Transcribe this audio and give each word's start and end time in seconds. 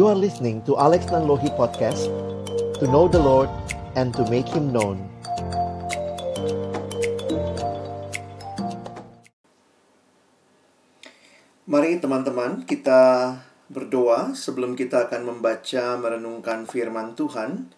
You 0.00 0.08
are 0.08 0.16
listening 0.16 0.64
to 0.64 0.80
Alex 0.80 1.12
Nanlohi 1.12 1.52
Podcast 1.60 2.08
To 2.80 2.88
know 2.88 3.04
the 3.04 3.20
Lord 3.20 3.52
and 4.00 4.16
to 4.16 4.24
make 4.32 4.48
Him 4.48 4.72
known 4.72 4.96
Mari 11.68 12.00
teman-teman 12.00 12.64
kita 12.64 13.36
berdoa 13.68 14.32
sebelum 14.32 14.72
kita 14.72 15.04
akan 15.04 15.36
membaca 15.36 16.00
merenungkan 16.00 16.64
firman 16.64 17.12
Tuhan. 17.12 17.68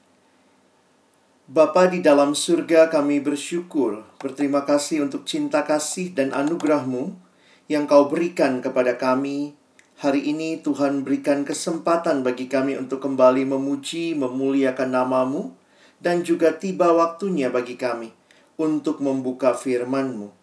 Bapa 1.51 1.91
di 1.91 2.07
dalam 2.07 2.39
surga 2.39 2.87
kami 2.87 3.19
bersyukur, 3.19 4.07
berterima 4.23 4.63
kasih 4.63 5.03
untuk 5.03 5.27
cinta 5.27 5.67
kasih 5.67 6.15
dan 6.15 6.31
anugerahmu 6.31 7.19
yang 7.67 7.91
kau 7.91 8.07
berikan 8.07 8.63
kepada 8.63 8.95
kami. 8.95 9.59
Hari 10.03 10.35
ini 10.35 10.59
Tuhan 10.59 11.07
berikan 11.07 11.47
kesempatan 11.47 12.27
bagi 12.27 12.51
kami 12.51 12.75
untuk 12.75 12.99
kembali 13.07 13.47
memuji, 13.47 14.19
memuliakan 14.19 14.99
namamu, 14.99 15.55
dan 16.03 16.27
juga 16.27 16.59
tiba 16.59 16.91
waktunya 16.91 17.55
bagi 17.55 17.79
kami 17.79 18.11
untuk 18.59 18.99
membuka 18.99 19.55
firman-Mu. 19.55 20.35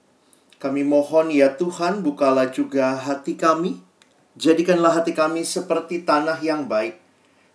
Kami 0.63 0.87
mohon 0.87 1.27
ya 1.35 1.59
Tuhan 1.59 2.07
bukalah 2.07 2.55
juga 2.55 2.95
hati 3.03 3.35
kami. 3.35 3.83
Jadikanlah 4.39 5.03
hati 5.03 5.11
kami 5.11 5.43
seperti 5.43 6.07
tanah 6.07 6.39
yang 6.39 6.71
baik. 6.71 6.95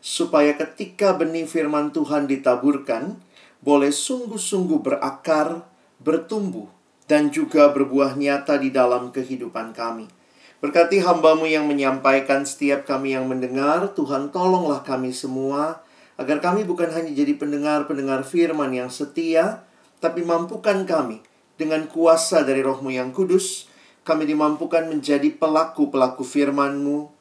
Supaya 0.04 0.52
ketika 0.60 1.16
benih 1.16 1.48
firman 1.48 1.88
Tuhan 1.88 2.28
ditaburkan, 2.28 3.16
boleh 3.64 3.88
sungguh-sungguh 3.88 4.84
berakar, 4.84 5.64
bertumbuh, 6.04 6.68
dan 7.08 7.32
juga 7.32 7.72
berbuah 7.72 8.12
nyata 8.12 8.60
di 8.60 8.68
dalam 8.68 9.08
kehidupan 9.08 9.72
kami. 9.72 10.23
Berkati 10.64 10.96
hambamu 11.04 11.44
yang 11.44 11.68
menyampaikan 11.68 12.48
setiap 12.48 12.88
kami 12.88 13.12
yang 13.12 13.28
mendengar, 13.28 13.92
Tuhan 13.92 14.32
tolonglah 14.32 14.80
kami 14.80 15.12
semua, 15.12 15.84
agar 16.16 16.40
kami 16.40 16.64
bukan 16.64 16.88
hanya 16.88 17.12
jadi 17.12 17.36
pendengar-pendengar 17.36 18.24
firman 18.24 18.72
yang 18.72 18.88
setia, 18.88 19.60
tapi 20.00 20.24
mampukan 20.24 20.88
kami 20.88 21.20
dengan 21.60 21.84
kuasa 21.84 22.48
dari 22.48 22.64
rohmu 22.64 22.88
yang 22.88 23.12
kudus, 23.12 23.68
kami 24.08 24.24
dimampukan 24.24 24.88
menjadi 24.88 25.36
pelaku-pelaku 25.36 26.24
firman-Mu 26.24 27.12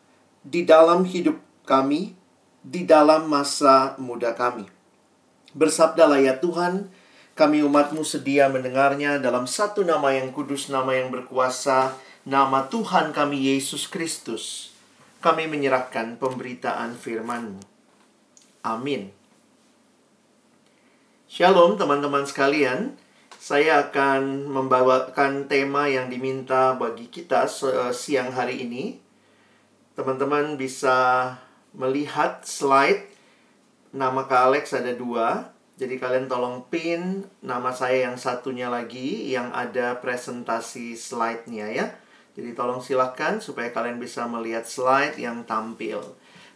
di 0.47 0.63
dalam 0.63 1.03
hidup 1.03 1.35
kami, 1.67 2.15
di 2.63 2.87
dalam 2.87 3.27
masa 3.27 3.99
muda 3.99 4.31
kami. 4.39 4.71
Bersabdalah 5.51 6.23
ya 6.23 6.39
Tuhan, 6.39 6.87
kami 7.35 7.59
umatmu 7.59 8.07
sedia 8.07 8.47
mendengarnya 8.47 9.19
dalam 9.19 9.51
satu 9.51 9.83
nama 9.83 10.15
yang 10.15 10.31
kudus, 10.31 10.71
nama 10.71 10.95
yang 10.95 11.11
berkuasa, 11.11 11.91
nama 12.23 12.71
Tuhan 12.71 13.11
kami 13.11 13.51
Yesus 13.51 13.91
Kristus. 13.91 14.71
Kami 15.19 15.47
menyerahkan 15.47 16.19
pemberitaan 16.19 16.95
firman-Mu. 16.95 17.59
Amin. 18.63 19.11
Shalom 21.27 21.75
teman-teman 21.79 22.23
sekalian 22.27 22.95
saya 23.39 23.87
akan 23.87 24.47
membawakan 24.47 25.51
tema 25.51 25.87
yang 25.91 26.07
diminta 26.07 26.75
bagi 26.79 27.11
kita 27.11 27.47
siang 27.91 28.31
hari 28.31 28.63
ini. 28.67 28.99
Teman-teman 29.95 30.55
bisa 30.55 31.27
melihat 31.75 32.43
slide 32.47 33.03
nama 33.91 34.23
Kak 34.27 34.51
Alex 34.51 34.71
ada 34.75 34.95
dua. 34.95 35.51
Jadi 35.75 35.99
kalian 35.99 36.31
tolong 36.31 36.63
pin 36.71 37.27
nama 37.43 37.75
saya 37.75 38.07
yang 38.07 38.15
satunya 38.15 38.71
lagi 38.71 39.31
yang 39.31 39.51
ada 39.51 39.99
presentasi 39.99 40.95
slide-nya 40.95 41.67
ya. 41.71 41.87
Jadi 42.33 42.57
tolong 42.57 42.81
silahkan 42.81 43.37
supaya 43.37 43.69
kalian 43.69 44.01
bisa 44.01 44.25
melihat 44.25 44.65
slide 44.65 45.21
yang 45.21 45.45
tampil. 45.45 46.01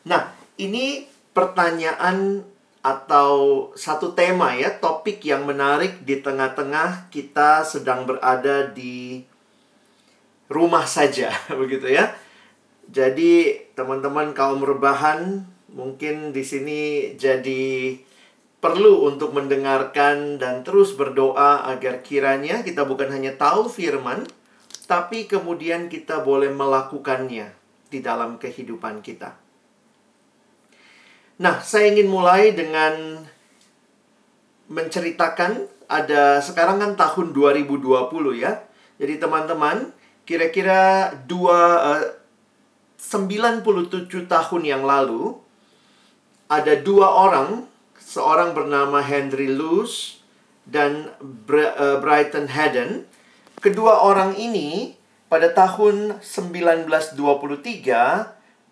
Nah, 0.09 0.33
ini 0.57 1.05
pertanyaan 1.37 2.41
atau 2.81 3.69
satu 3.77 4.17
tema 4.17 4.57
ya, 4.57 4.73
topik 4.79 5.21
yang 5.21 5.45
menarik 5.45 6.01
di 6.01 6.23
tengah-tengah 6.23 7.13
kita 7.13 7.61
sedang 7.61 8.07
berada 8.07 8.71
di 8.71 9.21
rumah 10.49 10.87
saja, 10.87 11.29
begitu 11.61 11.91
ya. 11.91 12.15
Jadi 12.87 13.59
teman-teman 13.75 14.31
kaum 14.31 14.63
rebahan 14.63 15.43
mungkin 15.67 16.31
di 16.31 16.41
sini 16.41 17.13
jadi 17.19 17.99
perlu 18.57 19.05
untuk 19.05 19.35
mendengarkan 19.35 20.39
dan 20.41 20.63
terus 20.65 20.95
berdoa 20.97 21.67
agar 21.67 22.01
kiranya 22.01 22.63
kita 22.65 22.87
bukan 22.87 23.11
hanya 23.13 23.35
tahu 23.35 23.67
firman, 23.67 24.25
tapi 24.87 25.27
kemudian 25.27 25.91
kita 25.91 26.23
boleh 26.23 26.49
melakukannya 26.49 27.51
di 27.91 27.99
dalam 27.99 28.39
kehidupan 28.39 29.03
kita. 29.03 29.35
Nah, 31.37 31.61
saya 31.61 31.93
ingin 31.93 32.09
mulai 32.09 32.55
dengan 32.55 33.21
menceritakan 34.67 35.69
ada 35.87 36.41
sekarang 36.41 36.81
kan 36.81 36.91
tahun 36.97 37.31
2020 37.31 38.41
ya. 38.41 38.65
Jadi 38.97 39.13
teman-teman, 39.21 39.93
kira-kira 40.25 41.13
dua 41.29 41.59
uh, 41.93 42.03
97 42.97 44.09
tahun 44.25 44.63
yang 44.65 44.83
lalu 44.83 45.37
ada 46.49 46.73
dua 46.79 47.07
orang, 47.11 47.69
seorang 48.01 48.57
bernama 48.57 49.03
Henry 49.03 49.51
Luce 49.51 50.23
dan 50.65 51.11
Brighton 52.01 52.49
Haddon. 52.49 53.05
Kedua 53.57 54.05
orang 54.05 54.37
ini 54.37 54.93
pada 55.33 55.49
tahun 55.49 56.21
1923 56.21 57.17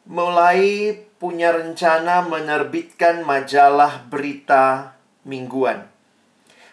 mulai 0.05 0.93
punya 1.17 1.57
rencana 1.57 2.21
menerbitkan 2.21 3.25
majalah 3.25 4.05
berita 4.05 4.93
mingguan. 5.25 5.89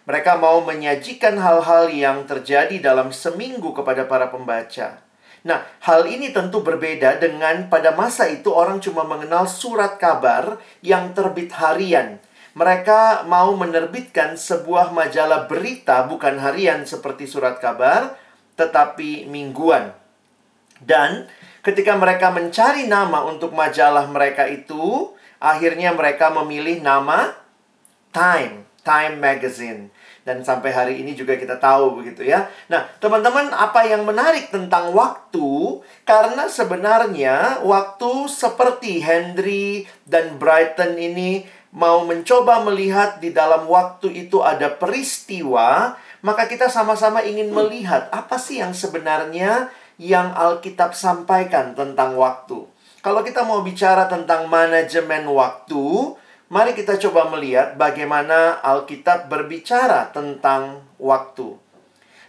Mereka 0.05 0.37
mau 0.37 0.61
menyajikan 0.61 1.41
hal-hal 1.41 1.89
yang 1.89 2.29
terjadi 2.29 2.77
dalam 2.85 3.17
seminggu 3.17 3.73
kepada 3.73 4.05
para 4.05 4.29
pembaca. 4.29 5.01
Nah, 5.49 5.65
hal 5.81 6.05
ini 6.05 6.37
tentu 6.37 6.61
berbeda 6.61 7.17
dengan 7.17 7.73
pada 7.73 7.97
masa 7.97 8.29
itu 8.29 8.53
orang 8.53 8.77
cuma 8.85 9.09
mengenal 9.09 9.49
surat 9.49 9.97
kabar 9.97 10.61
yang 10.85 11.17
terbit 11.17 11.49
harian. 11.57 12.21
Mereka 12.53 13.29
mau 13.29 13.57
menerbitkan 13.57 14.37
sebuah 14.37 14.93
majalah 14.93 15.49
berita 15.49 16.05
bukan 16.05 16.37
harian 16.37 16.85
seperti 16.85 17.25
surat 17.25 17.57
kabar, 17.59 18.17
tetapi 18.61 19.25
mingguan. 19.25 19.97
Dan 20.83 21.31
Ketika 21.63 21.95
mereka 21.95 22.35
mencari 22.35 22.91
nama 22.91 23.23
untuk 23.23 23.55
majalah 23.55 24.11
mereka 24.11 24.51
itu, 24.51 25.15
akhirnya 25.39 25.95
mereka 25.95 26.35
memilih 26.35 26.83
nama 26.83 27.39
Time, 28.11 28.67
Time 28.83 29.23
Magazine. 29.23 29.95
Dan 30.27 30.43
sampai 30.43 30.75
hari 30.75 30.95
ini 31.07 31.15
juga 31.15 31.39
kita 31.39 31.63
tahu 31.63 32.03
begitu 32.03 32.27
ya. 32.27 32.51
Nah, 32.67 32.91
teman-teman, 32.99 33.55
apa 33.55 33.87
yang 33.87 34.03
menarik 34.03 34.51
tentang 34.51 34.91
waktu? 34.91 35.79
Karena 36.03 36.51
sebenarnya 36.51 37.63
waktu 37.63 38.27
seperti 38.27 38.99
Henry 38.99 39.87
dan 40.03 40.43
Brighton 40.43 40.99
ini 40.99 41.47
mau 41.73 42.05
mencoba 42.05 42.61
melihat 42.69 43.19
di 43.19 43.33
dalam 43.33 43.65
waktu 43.65 44.29
itu 44.29 44.45
ada 44.45 44.69
peristiwa, 44.69 45.97
maka 46.21 46.45
kita 46.45 46.69
sama-sama 46.69 47.25
ingin 47.25 47.49
melihat 47.49 48.13
apa 48.13 48.37
sih 48.37 48.61
yang 48.61 48.77
sebenarnya 48.77 49.73
yang 49.97 50.37
Alkitab 50.37 50.93
sampaikan 50.93 51.73
tentang 51.73 52.15
waktu. 52.21 52.69
Kalau 53.03 53.25
kita 53.27 53.43
mau 53.43 53.65
bicara 53.65 54.07
tentang 54.07 54.47
manajemen 54.47 55.27
waktu, 55.27 56.15
mari 56.53 56.77
kita 56.77 57.01
coba 57.09 57.33
melihat 57.33 57.75
bagaimana 57.75 58.63
Alkitab 58.63 59.27
berbicara 59.27 60.13
tentang 60.15 60.87
waktu. 61.03 61.59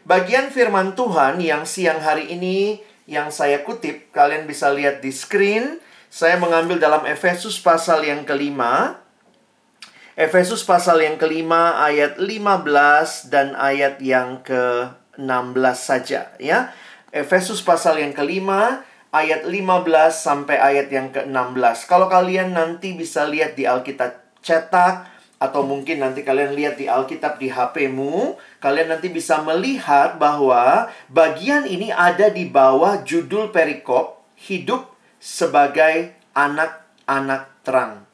Bagian 0.04 0.50
firman 0.50 0.98
Tuhan 0.98 1.40
yang 1.44 1.68
siang 1.68 2.02
hari 2.02 2.34
ini 2.34 2.82
yang 3.04 3.30
saya 3.30 3.62
kutip, 3.68 4.16
kalian 4.16 4.48
bisa 4.48 4.72
lihat 4.72 5.04
di 5.04 5.12
screen. 5.12 5.84
Saya 6.08 6.40
mengambil 6.40 6.80
dalam 6.80 7.04
Efesus 7.04 7.60
pasal 7.60 8.08
yang 8.08 8.24
kelima. 8.24 9.03
Efesus 10.14 10.62
pasal 10.62 11.02
yang 11.02 11.18
kelima 11.18 11.82
ayat 11.82 12.22
15 12.22 13.34
dan 13.34 13.58
ayat 13.58 13.98
yang 13.98 14.46
ke-16 14.46 15.78
saja 15.78 16.30
ya. 16.38 16.70
Efesus 17.10 17.66
pasal 17.66 18.02
yang 18.02 18.14
kelima, 18.14 18.82
ayat 19.14 19.46
15 19.46 19.86
sampai 20.14 20.58
ayat 20.58 20.90
yang 20.90 21.14
ke-16. 21.14 21.86
Kalau 21.86 22.10
kalian 22.10 22.58
nanti 22.58 22.98
bisa 22.98 23.30
lihat 23.30 23.54
di 23.54 23.70
Alkitab 23.70 24.42
cetak, 24.42 25.14
atau 25.38 25.62
mungkin 25.62 26.02
nanti 26.02 26.26
kalian 26.26 26.58
lihat 26.58 26.82
di 26.82 26.90
Alkitab 26.90 27.38
di 27.38 27.54
HP-mu, 27.54 28.34
kalian 28.58 28.98
nanti 28.98 29.14
bisa 29.14 29.46
melihat 29.46 30.18
bahwa 30.18 30.90
bagian 31.12 31.70
ini 31.70 31.94
ada 31.94 32.34
di 32.34 32.50
bawah 32.50 33.06
judul 33.06 33.54
perikop, 33.54 34.26
hidup 34.50 34.90
sebagai 35.22 36.18
anak-anak 36.34 37.50
terang. 37.62 38.10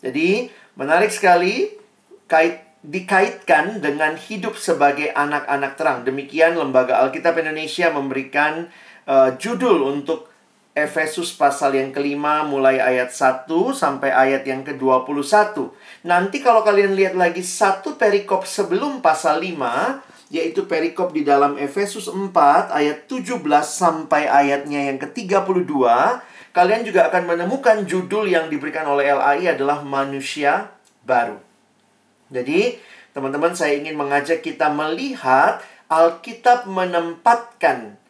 Jadi, 0.00 0.48
menarik 0.76 1.12
sekali 1.12 1.70
kait 2.26 2.72
dikaitkan 2.82 3.78
dengan 3.78 4.18
hidup 4.18 4.58
sebagai 4.58 5.14
anak-anak 5.14 5.78
terang. 5.78 5.98
Demikian 6.02 6.58
Lembaga 6.58 6.98
Alkitab 7.06 7.38
Indonesia 7.38 7.94
memberikan 7.94 8.66
uh, 9.06 9.38
judul 9.38 9.86
untuk 9.86 10.32
Efesus 10.72 11.36
pasal 11.36 11.76
yang 11.76 11.92
kelima 11.92 12.48
mulai 12.48 12.80
ayat 12.80 13.12
1 13.12 13.44
sampai 13.76 14.08
ayat 14.08 14.42
yang 14.48 14.64
ke-21. 14.64 15.68
Nanti 16.08 16.40
kalau 16.40 16.64
kalian 16.64 16.96
lihat 16.96 17.12
lagi 17.12 17.44
satu 17.44 18.00
perikop 18.00 18.48
sebelum 18.48 19.04
pasal 19.04 19.44
5, 19.44 20.32
yaitu 20.32 20.64
perikop 20.64 21.12
di 21.12 21.28
dalam 21.28 21.60
Efesus 21.60 22.08
4 22.08 22.32
ayat 22.72 23.04
17 23.04 23.44
sampai 23.68 24.24
ayatnya 24.24 24.88
yang 24.88 24.96
ke-32, 24.96 25.68
kalian 26.52 26.84
juga 26.84 27.08
akan 27.08 27.36
menemukan 27.36 27.84
judul 27.88 28.28
yang 28.28 28.52
diberikan 28.52 28.84
oleh 28.84 29.12
LAI 29.12 29.56
adalah 29.56 29.80
manusia 29.80 30.72
baru. 31.04 31.40
Jadi, 32.32 32.76
teman-teman 33.12 33.52
saya 33.52 33.76
ingin 33.76 33.96
mengajak 33.96 34.40
kita 34.44 34.72
melihat 34.72 35.60
Alkitab 35.92 36.64
menempatkan 36.64 38.00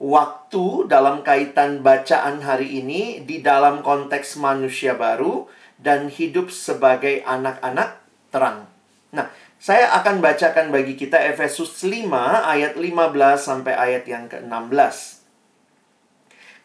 waktu 0.00 0.88
dalam 0.88 1.20
kaitan 1.20 1.84
bacaan 1.84 2.40
hari 2.40 2.80
ini 2.80 3.20
di 3.26 3.44
dalam 3.44 3.84
konteks 3.84 4.40
manusia 4.40 4.96
baru 4.96 5.44
dan 5.76 6.08
hidup 6.08 6.48
sebagai 6.48 7.20
anak-anak 7.26 8.00
terang. 8.32 8.64
Nah, 9.12 9.28
saya 9.58 9.90
akan 9.98 10.22
bacakan 10.22 10.70
bagi 10.70 10.94
kita 10.94 11.18
Efesus 11.18 11.82
5 11.82 12.06
ayat 12.46 12.78
15 12.78 13.42
sampai 13.42 13.74
ayat 13.74 14.06
yang 14.06 14.30
ke-16. 14.30 15.17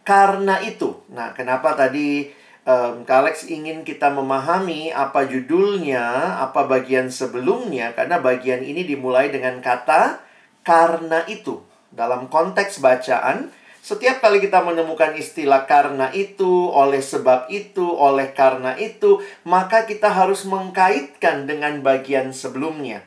Karena 0.04 0.60
itu, 0.60 1.00
nah 1.16 1.32
kenapa 1.32 1.80
tadi 1.80 2.28
um, 2.68 3.08
Kalex 3.08 3.48
ingin 3.48 3.88
kita 3.88 4.12
memahami 4.12 4.92
apa 4.92 5.24
judulnya, 5.24 6.40
apa 6.44 6.68
bagian 6.68 7.08
sebelumnya, 7.08 7.96
karena 7.96 8.20
bagian 8.20 8.64
ini 8.64 8.84
dimulai 8.84 9.32
dengan 9.32 9.64
kata 9.64 10.20
karena 10.64 11.24
itu. 11.32 11.64
Dalam 11.94 12.28
konteks 12.28 12.84
bacaan, 12.84 13.54
setiap 13.84 14.24
kali 14.24 14.40
kita 14.40 14.64
menemukan 14.64 15.12
istilah 15.16 15.68
karena 15.68 16.10
itu, 16.16 16.72
oleh 16.72 17.04
sebab 17.04 17.52
itu, 17.52 17.84
oleh 17.84 18.32
karena 18.32 18.80
itu, 18.80 19.20
maka 19.44 19.84
kita 19.84 20.08
harus 20.08 20.48
mengkaitkan 20.48 21.46
dengan 21.46 21.84
bagian 21.84 22.32
sebelumnya. 22.32 23.04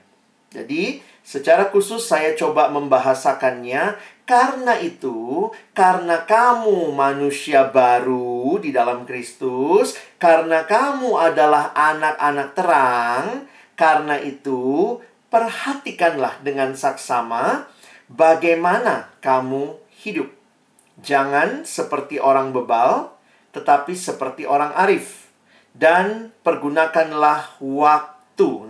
Jadi, 0.53 1.01
secara 1.27 1.73
khusus 1.73 2.05
saya 2.07 2.37
coba 2.39 2.71
membahasakannya 2.71 3.99
karena 4.27 4.75
itu, 4.83 5.49
karena 5.71 6.27
kamu 6.27 6.91
manusia 6.91 7.71
baru 7.71 8.59
di 8.59 8.75
dalam 8.75 9.07
Kristus, 9.07 9.95
karena 10.19 10.67
kamu 10.67 11.15
adalah 11.15 11.71
anak-anak 11.71 12.49
terang, 12.59 13.47
karena 13.79 14.19
itu 14.19 14.99
perhatikanlah 15.31 16.43
dengan 16.43 16.75
saksama 16.75 17.71
bagaimana 18.11 19.15
kamu 19.23 19.79
hidup. 20.03 20.27
Jangan 20.99 21.63
seperti 21.63 22.19
orang 22.19 22.51
bebal, 22.51 23.15
tetapi 23.55 23.95
seperti 23.95 24.43
orang 24.43 24.75
arif. 24.75 25.31
Dan 25.77 26.33
pergunakanlah 26.41 27.61
waktu. 27.61 28.16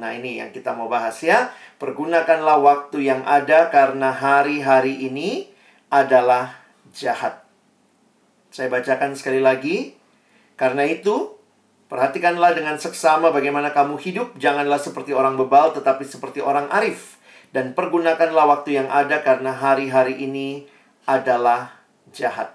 Nah, 0.07 0.15
ini 0.15 0.39
yang 0.39 0.55
kita 0.55 0.77
mau 0.79 0.87
bahas 0.87 1.19
ya. 1.19 1.51
Pergunakanlah 1.83 2.63
waktu 2.63 3.11
yang 3.11 3.27
ada 3.27 3.73
karena 3.75 4.15
hari-hari 4.15 5.11
ini 5.11 5.51
adalah 5.91 6.63
jahat. 6.95 7.43
Saya 8.55 8.71
bacakan 8.71 9.19
sekali 9.19 9.43
lagi. 9.43 9.99
Karena 10.55 10.87
itu, 10.87 11.35
perhatikanlah 11.91 12.55
dengan 12.55 12.79
seksama 12.79 13.35
bagaimana 13.35 13.75
kamu 13.75 13.99
hidup. 13.99 14.39
Janganlah 14.39 14.79
seperti 14.79 15.11
orang 15.11 15.35
bebal, 15.35 15.75
tetapi 15.75 16.07
seperti 16.07 16.39
orang 16.39 16.71
arif 16.71 17.19
dan 17.51 17.73
pergunakanlah 17.73 18.47
waktu 18.47 18.79
yang 18.79 18.89
ada 18.93 19.25
karena 19.25 19.51
hari-hari 19.51 20.23
ini 20.23 20.69
adalah 21.09 21.83
jahat. 22.15 22.53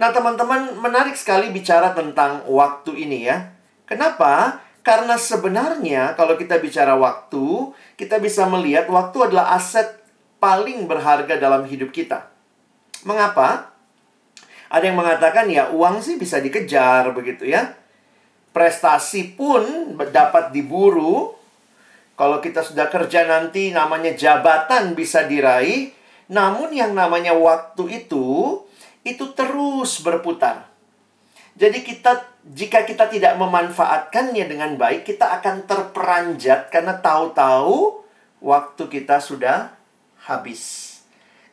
Nah, 0.00 0.08
teman-teman, 0.08 0.78
menarik 0.80 1.18
sekali 1.18 1.52
bicara 1.52 1.92
tentang 1.92 2.48
waktu 2.48 2.96
ini 2.96 3.28
ya. 3.28 3.52
Kenapa? 3.84 4.62
Karena 4.82 5.14
sebenarnya 5.14 6.18
kalau 6.18 6.34
kita 6.34 6.58
bicara 6.58 6.98
waktu, 6.98 7.70
kita 7.94 8.18
bisa 8.18 8.50
melihat 8.50 8.90
waktu 8.90 9.30
adalah 9.30 9.54
aset 9.54 10.02
paling 10.42 10.90
berharga 10.90 11.38
dalam 11.38 11.62
hidup 11.62 11.94
kita. 11.94 12.26
Mengapa? 13.06 13.70
Ada 14.66 14.90
yang 14.90 14.98
mengatakan 14.98 15.46
ya 15.46 15.70
uang 15.70 16.02
sih 16.02 16.18
bisa 16.18 16.42
dikejar 16.42 17.14
begitu 17.14 17.46
ya. 17.46 17.78
Prestasi 18.50 19.38
pun 19.38 19.94
dapat 20.10 20.50
diburu, 20.50 21.30
kalau 22.18 22.42
kita 22.42 22.60
sudah 22.60 22.90
kerja 22.90 23.24
nanti 23.24 23.72
namanya 23.72 24.12
jabatan 24.12 24.92
bisa 24.92 25.24
diraih, 25.24 25.94
namun 26.28 26.74
yang 26.74 26.92
namanya 26.92 27.32
waktu 27.32 28.04
itu 28.04 28.60
itu 29.02 29.24
terus 29.34 30.02
berputar. 30.04 30.68
Jadi 31.56 31.84
kita 31.84 32.31
jika 32.42 32.82
kita 32.82 33.06
tidak 33.06 33.38
memanfaatkannya 33.38 34.44
dengan 34.50 34.74
baik, 34.74 35.06
kita 35.06 35.38
akan 35.38 35.62
terperanjat 35.66 36.74
karena 36.74 36.98
tahu-tahu 36.98 38.02
waktu 38.42 38.82
kita 38.90 39.22
sudah 39.22 39.70
habis. 40.26 40.90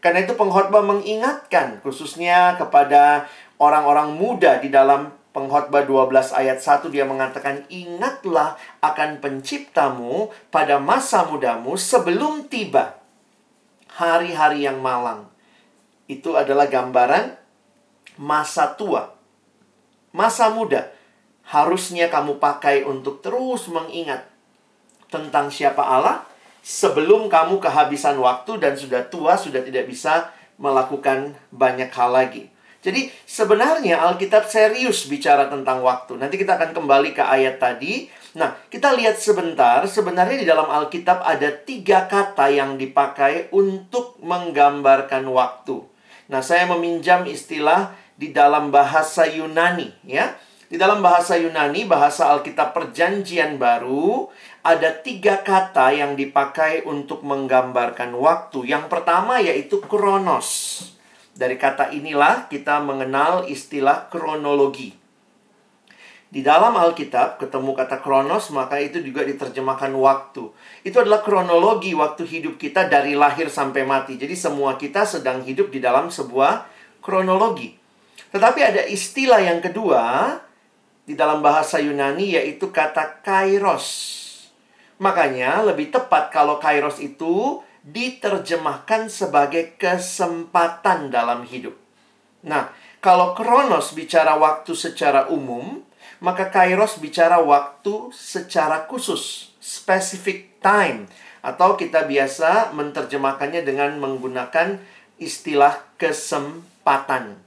Karena 0.02 0.26
itu 0.26 0.34
pengkhotbah 0.34 0.82
mengingatkan 0.82 1.84
khususnya 1.86 2.58
kepada 2.58 3.30
orang-orang 3.62 4.16
muda 4.16 4.58
di 4.58 4.74
dalam 4.74 5.20
Pengkhotbah 5.30 5.86
12 5.86 6.34
ayat 6.34 6.58
1 6.58 6.90
dia 6.90 7.06
mengatakan 7.06 7.62
ingatlah 7.70 8.58
akan 8.82 9.22
penciptamu 9.22 10.34
pada 10.50 10.82
masa 10.82 11.22
mudamu 11.30 11.78
sebelum 11.78 12.50
tiba 12.50 12.98
hari-hari 13.94 14.66
yang 14.66 14.82
malang. 14.82 15.30
Itu 16.10 16.34
adalah 16.34 16.66
gambaran 16.66 17.38
masa 18.18 18.74
tua. 18.74 19.19
Masa 20.12 20.50
muda 20.50 20.90
harusnya 21.50 22.10
kamu 22.10 22.38
pakai 22.38 22.86
untuk 22.86 23.22
terus 23.26 23.70
mengingat 23.70 24.26
tentang 25.10 25.50
siapa 25.50 25.82
Allah 25.82 26.26
sebelum 26.62 27.30
kamu 27.30 27.58
kehabisan 27.58 28.22
waktu 28.22 28.62
dan 28.62 28.78
sudah 28.78 29.06
tua 29.10 29.38
sudah 29.38 29.66
tidak 29.66 29.90
bisa 29.90 30.30
melakukan 30.60 31.34
banyak 31.50 31.90
hal 31.90 32.14
lagi. 32.14 32.52
Jadi 32.80 33.12
sebenarnya 33.28 34.00
Alkitab 34.00 34.48
serius 34.48 35.04
bicara 35.12 35.52
tentang 35.52 35.84
waktu. 35.84 36.16
Nanti 36.16 36.40
kita 36.40 36.56
akan 36.56 36.72
kembali 36.72 37.12
ke 37.12 37.20
ayat 37.20 37.60
tadi. 37.60 38.08
Nah, 38.40 38.56
kita 38.72 38.96
lihat 38.96 39.20
sebentar. 39.20 39.84
Sebenarnya 39.84 40.40
di 40.40 40.48
dalam 40.48 40.64
Alkitab 40.72 41.20
ada 41.20 41.52
tiga 41.52 42.08
kata 42.08 42.48
yang 42.48 42.80
dipakai 42.80 43.52
untuk 43.52 44.16
menggambarkan 44.24 45.28
waktu. 45.28 45.84
Nah, 46.32 46.40
saya 46.40 46.72
meminjam 46.72 47.28
istilah 47.28 47.92
di 48.20 48.36
dalam 48.36 48.68
bahasa 48.68 49.24
Yunani, 49.24 49.88
ya. 50.04 50.36
Di 50.70 50.78
dalam 50.78 51.02
bahasa 51.02 51.34
Yunani, 51.40 51.88
bahasa 51.90 52.30
Alkitab 52.30 52.78
Perjanjian 52.78 53.58
Baru, 53.58 54.30
ada 54.62 54.92
tiga 54.92 55.42
kata 55.42 55.96
yang 55.96 56.14
dipakai 56.14 56.86
untuk 56.86 57.26
menggambarkan 57.26 58.14
waktu. 58.14 58.70
Yang 58.70 58.86
pertama 58.92 59.42
yaitu 59.42 59.82
kronos. 59.82 60.78
Dari 61.34 61.58
kata 61.58 61.96
inilah 61.96 62.52
kita 62.52 62.84
mengenal 62.84 63.50
istilah 63.50 64.12
kronologi. 64.14 64.94
Di 66.30 66.46
dalam 66.46 66.78
Alkitab 66.78 67.42
ketemu 67.42 67.74
kata 67.74 68.06
kronos 68.06 68.54
maka 68.54 68.78
itu 68.78 69.02
juga 69.02 69.26
diterjemahkan 69.26 69.90
waktu. 69.98 70.54
Itu 70.86 71.02
adalah 71.02 71.26
kronologi 71.26 71.98
waktu 71.98 72.30
hidup 72.30 72.62
kita 72.62 72.86
dari 72.86 73.18
lahir 73.18 73.50
sampai 73.50 73.88
mati. 73.90 74.22
Jadi 74.22 74.38
semua 74.38 74.78
kita 74.78 75.08
sedang 75.08 75.42
hidup 75.42 75.74
di 75.74 75.82
dalam 75.82 76.14
sebuah 76.14 76.70
kronologi. 77.02 77.79
Tetapi 78.30 78.60
ada 78.62 78.82
istilah 78.86 79.42
yang 79.42 79.60
kedua 79.60 80.38
di 81.10 81.18
dalam 81.18 81.42
bahasa 81.42 81.82
Yunani 81.82 82.38
yaitu 82.38 82.70
kata 82.70 83.26
kairos. 83.26 83.88
Makanya 85.02 85.64
lebih 85.66 85.90
tepat 85.90 86.30
kalau 86.30 86.62
kairos 86.62 87.02
itu 87.02 87.64
diterjemahkan 87.82 89.10
sebagai 89.10 89.80
kesempatan 89.80 91.10
dalam 91.10 91.48
hidup. 91.48 91.74
Nah, 92.46 92.70
kalau 93.00 93.32
Kronos 93.32 93.96
bicara 93.96 94.36
waktu 94.36 94.76
secara 94.76 95.32
umum, 95.32 95.82
maka 96.20 96.52
Kairos 96.52 97.00
bicara 97.00 97.40
waktu 97.40 98.12
secara 98.12 98.84
khusus, 98.92 99.56
specific 99.64 100.60
time. 100.60 101.08
Atau 101.40 101.80
kita 101.80 102.04
biasa 102.04 102.76
menerjemahkannya 102.76 103.64
dengan 103.64 103.96
menggunakan 104.04 104.84
istilah 105.16 105.80
kesempatan. 105.96 107.40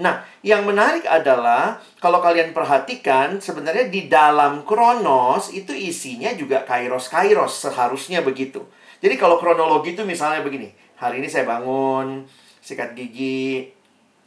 Nah, 0.00 0.24
yang 0.40 0.64
menarik 0.64 1.04
adalah 1.04 1.76
kalau 2.00 2.24
kalian 2.24 2.56
perhatikan 2.56 3.36
sebenarnya 3.36 3.92
di 3.92 4.08
dalam 4.08 4.64
Kronos 4.64 5.52
itu 5.52 5.76
isinya 5.76 6.32
juga 6.32 6.64
kairos-kairos 6.64 7.68
seharusnya 7.68 8.24
begitu. 8.24 8.64
Jadi 9.00 9.16
kalau 9.16 9.40
kronologi 9.40 9.96
itu 9.96 10.04
misalnya 10.04 10.44
begini, 10.44 10.68
hari 11.00 11.24
ini 11.24 11.28
saya 11.28 11.48
bangun, 11.48 12.28
sikat 12.60 12.92
gigi, 12.92 13.72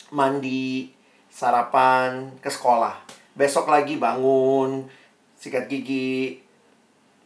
mandi, 0.10 0.90
sarapan, 1.30 2.34
ke 2.42 2.50
sekolah. 2.50 3.06
Besok 3.38 3.70
lagi 3.70 4.02
bangun, 4.02 4.90
sikat 5.38 5.70
gigi, 5.70 6.42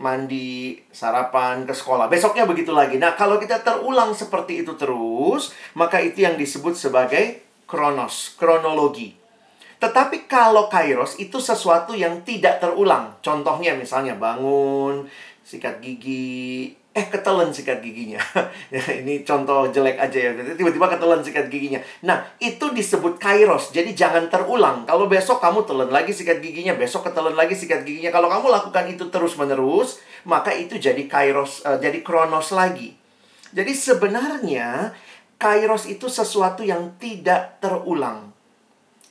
mandi, 0.04 0.76
sarapan, 0.92 1.64
ke 1.64 1.72
sekolah. 1.72 2.12
Besoknya 2.12 2.44
begitu 2.44 2.76
lagi. 2.76 3.00
Nah, 3.00 3.16
kalau 3.16 3.40
kita 3.40 3.64
terulang 3.64 4.12
seperti 4.12 4.68
itu 4.68 4.76
terus, 4.76 5.56
maka 5.72 6.04
itu 6.04 6.28
yang 6.28 6.36
disebut 6.36 6.76
sebagai 6.76 7.47
kronos, 7.68 8.34
kronologi. 8.40 9.14
Tetapi 9.78 10.26
kalau 10.26 10.66
kairos 10.72 11.22
itu 11.22 11.38
sesuatu 11.38 11.94
yang 11.94 12.26
tidak 12.26 12.58
terulang. 12.58 13.14
Contohnya 13.22 13.78
misalnya 13.78 14.18
bangun, 14.18 15.06
sikat 15.46 15.78
gigi, 15.78 16.74
eh 16.98 17.06
ketelan 17.06 17.54
sikat 17.54 17.78
giginya. 17.86 18.18
ya, 18.74 18.82
ini 18.98 19.22
contoh 19.22 19.70
jelek 19.70 20.02
aja 20.02 20.18
ya. 20.18 20.32
Tiba-tiba 20.58 20.90
ketelan 20.90 21.22
sikat 21.22 21.46
giginya. 21.54 21.78
Nah, 22.02 22.26
itu 22.42 22.74
disebut 22.74 23.22
kairos. 23.22 23.70
Jadi 23.70 23.94
jangan 23.94 24.34
terulang. 24.34 24.82
Kalau 24.90 25.06
besok 25.06 25.38
kamu 25.38 25.62
telan 25.70 25.94
lagi 25.94 26.10
sikat 26.10 26.42
giginya, 26.42 26.74
besok 26.74 27.06
ketelan 27.06 27.38
lagi 27.38 27.54
sikat 27.54 27.86
giginya. 27.86 28.10
Kalau 28.10 28.34
kamu 28.34 28.50
lakukan 28.50 28.90
itu 28.90 29.14
terus-menerus, 29.14 30.02
maka 30.26 30.50
itu 30.58 30.82
jadi 30.82 31.06
kairos, 31.06 31.62
uh, 31.70 31.78
jadi 31.78 32.02
kronos 32.02 32.50
lagi. 32.50 32.98
Jadi 33.54 33.72
sebenarnya 33.78 34.92
kairos 35.38 35.86
itu 35.86 36.10
sesuatu 36.10 36.66
yang 36.66 36.98
tidak 36.98 37.62
terulang. 37.62 38.34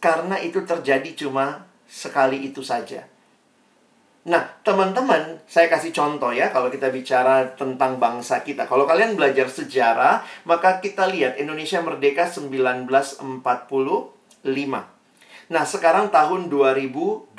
Karena 0.03 0.37
itu 0.39 0.63
terjadi 0.63 1.11
cuma 1.17 1.67
sekali 1.87 2.51
itu 2.51 2.61
saja. 2.61 3.07
Nah, 4.27 4.43
teman-teman, 4.67 5.39
saya 5.47 5.71
kasih 5.71 5.95
contoh 5.95 6.35
ya 6.35 6.51
kalau 6.51 6.67
kita 6.67 6.91
bicara 6.91 7.47
tentang 7.55 8.03
bangsa 8.03 8.43
kita. 8.43 8.67
Kalau 8.67 8.83
kalian 8.83 9.15
belajar 9.15 9.47
sejarah, 9.47 10.27
maka 10.43 10.83
kita 10.83 11.07
lihat 11.07 11.39
Indonesia 11.39 11.79
merdeka 11.79 12.27
1945. 12.27 13.31
Nah, 15.47 15.63
sekarang 15.63 16.11
tahun 16.11 16.51
2020. 16.51 17.39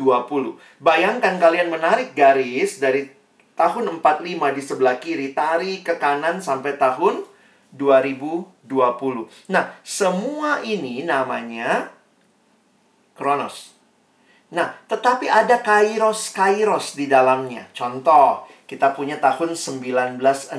Bayangkan 0.80 1.36
kalian 1.36 1.68
menarik 1.68 2.16
garis 2.16 2.80
dari 2.80 3.12
tahun 3.60 4.00
45 4.00 4.56
di 4.56 4.64
sebelah 4.64 4.96
kiri, 4.96 5.36
tarik 5.36 5.84
ke 5.84 6.00
kanan 6.00 6.40
sampai 6.40 6.80
tahun 6.80 7.28
2020. 7.76 9.52
Nah, 9.52 9.76
semua 9.84 10.64
ini 10.64 11.04
namanya 11.04 11.92
Kronos. 13.18 13.74
Nah, 14.54 14.72
tetapi 14.88 15.28
ada 15.28 15.60
kairos-kairos 15.60 16.96
di 16.96 17.12
dalamnya. 17.12 17.68
Contoh, 17.76 18.48
kita 18.64 18.96
punya 18.96 19.20
tahun 19.20 19.60
1965 19.60 20.56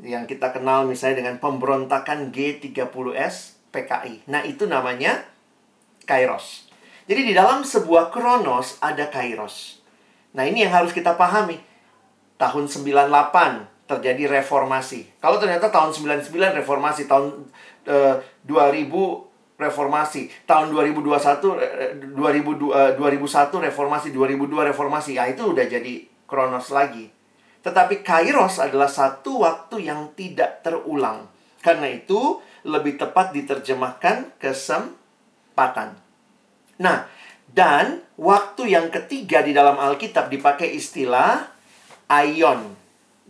yang 0.00 0.24
kita 0.24 0.48
kenal 0.56 0.88
misalnya 0.88 1.20
dengan 1.20 1.36
pemberontakan 1.36 2.32
G30S 2.32 3.60
PKI. 3.68 4.24
Nah, 4.32 4.40
itu 4.48 4.64
namanya 4.64 5.20
kairos. 6.08 6.70
Jadi 7.04 7.28
di 7.28 7.34
dalam 7.36 7.66
sebuah 7.66 8.08
kronos 8.08 8.80
ada 8.80 9.10
kairos. 9.12 9.84
Nah, 10.32 10.46
ini 10.48 10.64
yang 10.64 10.72
harus 10.72 10.96
kita 10.96 11.18
pahami. 11.18 11.60
Tahun 12.40 12.64
98 12.64 13.79
terjadi 13.90 14.30
reformasi. 14.38 15.18
Kalau 15.18 15.42
ternyata 15.42 15.66
tahun 15.66 15.90
99 15.90 16.30
reformasi, 16.62 17.10
tahun 17.10 17.50
uh, 17.90 18.22
2000 18.46 18.86
reformasi. 19.60 20.32
Tahun 20.48 20.72
2021 20.72 22.16
2000, 22.16 22.96
2001 22.96 23.66
reformasi, 23.68 24.08
2002 24.14 24.70
reformasi. 24.72 25.10
Ya 25.20 25.28
itu 25.28 25.52
udah 25.52 25.66
jadi 25.68 26.08
kronos 26.24 26.72
lagi. 26.72 27.12
Tetapi 27.60 28.00
kairos 28.00 28.56
adalah 28.56 28.88
satu 28.88 29.44
waktu 29.44 29.84
yang 29.84 30.16
tidak 30.16 30.64
terulang. 30.64 31.28
Karena 31.60 31.92
itu 31.92 32.40
lebih 32.64 32.96
tepat 32.96 33.36
diterjemahkan 33.36 34.40
kesempatan. 34.40 35.92
Nah, 36.80 37.04
dan 37.52 38.00
waktu 38.16 38.72
yang 38.72 38.88
ketiga 38.88 39.44
di 39.44 39.52
dalam 39.52 39.76
Alkitab 39.76 40.32
dipakai 40.32 40.72
istilah 40.72 41.52
aion. 42.08 42.79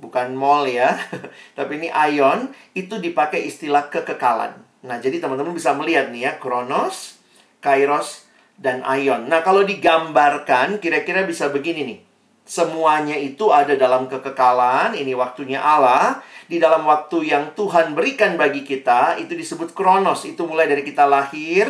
Bukan 0.00 0.32
mall 0.32 0.64
ya, 0.64 0.96
tapi 1.58 1.76
ini 1.76 1.92
aion 1.92 2.48
itu 2.72 2.96
dipakai 2.96 3.44
istilah 3.44 3.92
kekekalan. 3.92 4.56
Nah, 4.80 4.96
jadi 4.96 5.20
teman-teman 5.20 5.52
bisa 5.52 5.76
melihat 5.76 6.08
nih 6.08 6.24
ya, 6.24 6.32
Kronos, 6.40 7.20
Kairos, 7.60 8.24
dan 8.60 8.84
Aion. 8.84 9.28
Nah, 9.28 9.40
kalau 9.40 9.64
digambarkan, 9.64 10.80
kira-kira 10.80 11.24
bisa 11.24 11.48
begini 11.48 11.84
nih. 11.84 12.00
Semuanya 12.44 13.16
itu 13.16 13.52
ada 13.52 13.76
dalam 13.76 14.08
kekekalan, 14.08 14.96
ini 14.96 15.16
waktunya 15.16 15.60
Allah. 15.60 16.20
Di 16.50 16.60
dalam 16.60 16.82
waktu 16.84 17.30
yang 17.30 17.56
Tuhan 17.56 17.96
berikan 17.96 18.36
bagi 18.36 18.64
kita, 18.64 19.16
itu 19.16 19.32
disebut 19.32 19.72
Kronos. 19.72 20.28
Itu 20.28 20.44
mulai 20.44 20.68
dari 20.68 20.84
kita 20.84 21.08
lahir 21.08 21.68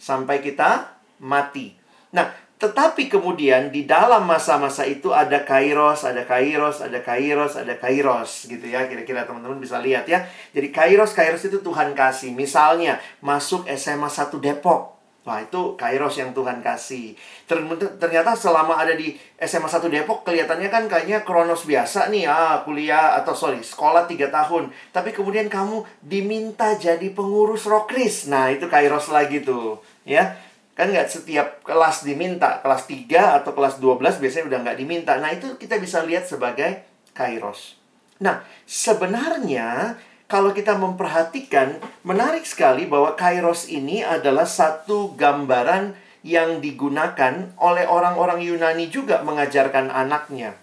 sampai 0.00 0.40
kita 0.40 0.96
mati. 1.20 1.76
Nah, 2.12 2.28
tetapi 2.62 3.10
kemudian 3.10 3.74
di 3.74 3.82
dalam 3.82 4.22
masa-masa 4.22 4.86
itu 4.86 5.10
ada 5.10 5.42
kairos, 5.42 6.06
ada 6.06 6.22
kairos, 6.22 6.78
ada 6.78 7.02
kairos, 7.02 7.58
ada 7.58 7.74
kairos 7.74 8.46
gitu 8.46 8.62
ya. 8.70 8.86
Kira-kira 8.86 9.26
teman-teman 9.26 9.58
bisa 9.58 9.82
lihat 9.82 10.06
ya. 10.06 10.22
Jadi 10.54 10.70
kairos, 10.70 11.10
kairos 11.10 11.42
itu 11.42 11.58
Tuhan 11.58 11.90
kasih. 11.98 12.30
Misalnya 12.30 13.02
masuk 13.18 13.66
SMA 13.74 14.06
1 14.06 14.38
Depok. 14.38 14.94
Wah, 15.22 15.38
itu 15.38 15.78
kairos 15.78 16.18
yang 16.18 16.30
Tuhan 16.30 16.62
kasih. 16.62 17.18
Ternyata 17.98 18.34
selama 18.38 18.78
ada 18.78 18.94
di 18.94 19.14
SMA 19.38 19.66
1 19.66 19.90
Depok 19.90 20.22
kelihatannya 20.22 20.70
kan 20.70 20.86
kayaknya 20.86 21.26
kronos 21.26 21.66
biasa 21.66 22.10
nih 22.10 22.30
ah 22.30 22.62
kuliah 22.62 23.18
atau 23.18 23.34
sorry 23.34 23.58
sekolah 23.58 24.06
3 24.06 24.30
tahun. 24.30 24.70
Tapi 24.94 25.10
kemudian 25.10 25.50
kamu 25.50 25.82
diminta 25.98 26.78
jadi 26.78 27.10
pengurus 27.10 27.66
rokris. 27.66 28.30
Nah, 28.30 28.54
itu 28.54 28.70
kairos 28.70 29.10
lagi 29.10 29.42
tuh, 29.42 29.82
ya. 30.06 30.38
Kan 30.82 30.90
nggak 30.90 31.14
setiap 31.14 31.62
kelas 31.62 32.02
diminta, 32.02 32.58
kelas 32.58 32.90
3 32.90 33.38
atau 33.38 33.54
kelas 33.54 33.78
12 33.78 34.18
biasanya 34.18 34.50
udah 34.50 34.58
nggak 34.66 34.78
diminta. 34.82 35.14
Nah, 35.14 35.30
itu 35.30 35.54
kita 35.54 35.78
bisa 35.78 36.02
lihat 36.02 36.26
sebagai 36.26 36.82
kairos. 37.14 37.78
Nah, 38.18 38.42
sebenarnya 38.66 39.94
kalau 40.26 40.50
kita 40.50 40.74
memperhatikan, 40.74 41.78
menarik 42.02 42.42
sekali 42.42 42.90
bahwa 42.90 43.14
kairos 43.14 43.70
ini 43.70 44.02
adalah 44.02 44.42
satu 44.42 45.14
gambaran 45.14 45.94
yang 46.26 46.58
digunakan 46.58 47.54
oleh 47.62 47.86
orang-orang 47.86 48.42
Yunani 48.42 48.90
juga 48.90 49.22
mengajarkan 49.22 49.86
anaknya. 49.86 50.58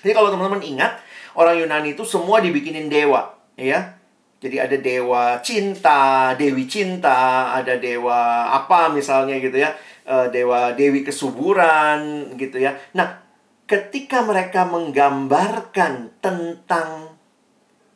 Jadi 0.00 0.16
kalau 0.16 0.32
teman-teman 0.32 0.64
ingat, 0.64 1.04
orang 1.36 1.60
Yunani 1.60 1.92
itu 1.92 2.08
semua 2.08 2.40
dibikinin 2.40 2.88
dewa, 2.88 3.36
ya. 3.60 3.92
Jadi 4.40 4.56
ada 4.56 4.76
dewa 4.80 5.36
cinta, 5.44 6.32
dewi 6.32 6.64
cinta, 6.64 7.52
ada 7.52 7.76
dewa 7.76 8.48
apa 8.48 8.88
misalnya 8.88 9.36
gitu 9.36 9.60
ya, 9.60 9.76
e, 10.08 10.32
dewa 10.32 10.72
dewi 10.72 11.04
kesuburan 11.04 12.32
gitu 12.40 12.56
ya. 12.56 12.72
Nah, 12.96 13.20
ketika 13.68 14.24
mereka 14.24 14.64
menggambarkan 14.64 16.24
tentang 16.24 17.12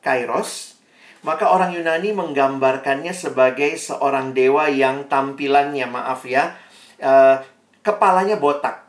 Kairos, 0.04 0.76
maka 1.24 1.48
orang 1.48 1.72
Yunani 1.72 2.12
menggambarkannya 2.12 3.16
sebagai 3.16 3.80
seorang 3.80 4.36
dewa 4.36 4.68
yang 4.68 5.08
tampilannya 5.08 5.88
maaf 5.88 6.28
ya, 6.28 6.60
e, 7.00 7.40
kepalanya 7.80 8.36
botak. 8.36 8.84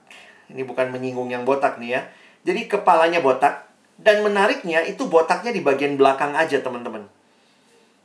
Ini 0.51 0.67
bukan 0.67 0.91
menyinggung 0.91 1.31
yang 1.31 1.47
botak 1.47 1.79
nih 1.79 1.95
ya. 1.95 2.01
Jadi 2.43 2.67
kepalanya 2.67 3.23
botak 3.23 3.71
dan 3.95 4.27
menariknya 4.27 4.83
itu 4.83 5.07
botaknya 5.07 5.55
di 5.55 5.63
bagian 5.63 5.95
belakang 5.95 6.35
aja 6.35 6.59
teman-teman 6.59 7.14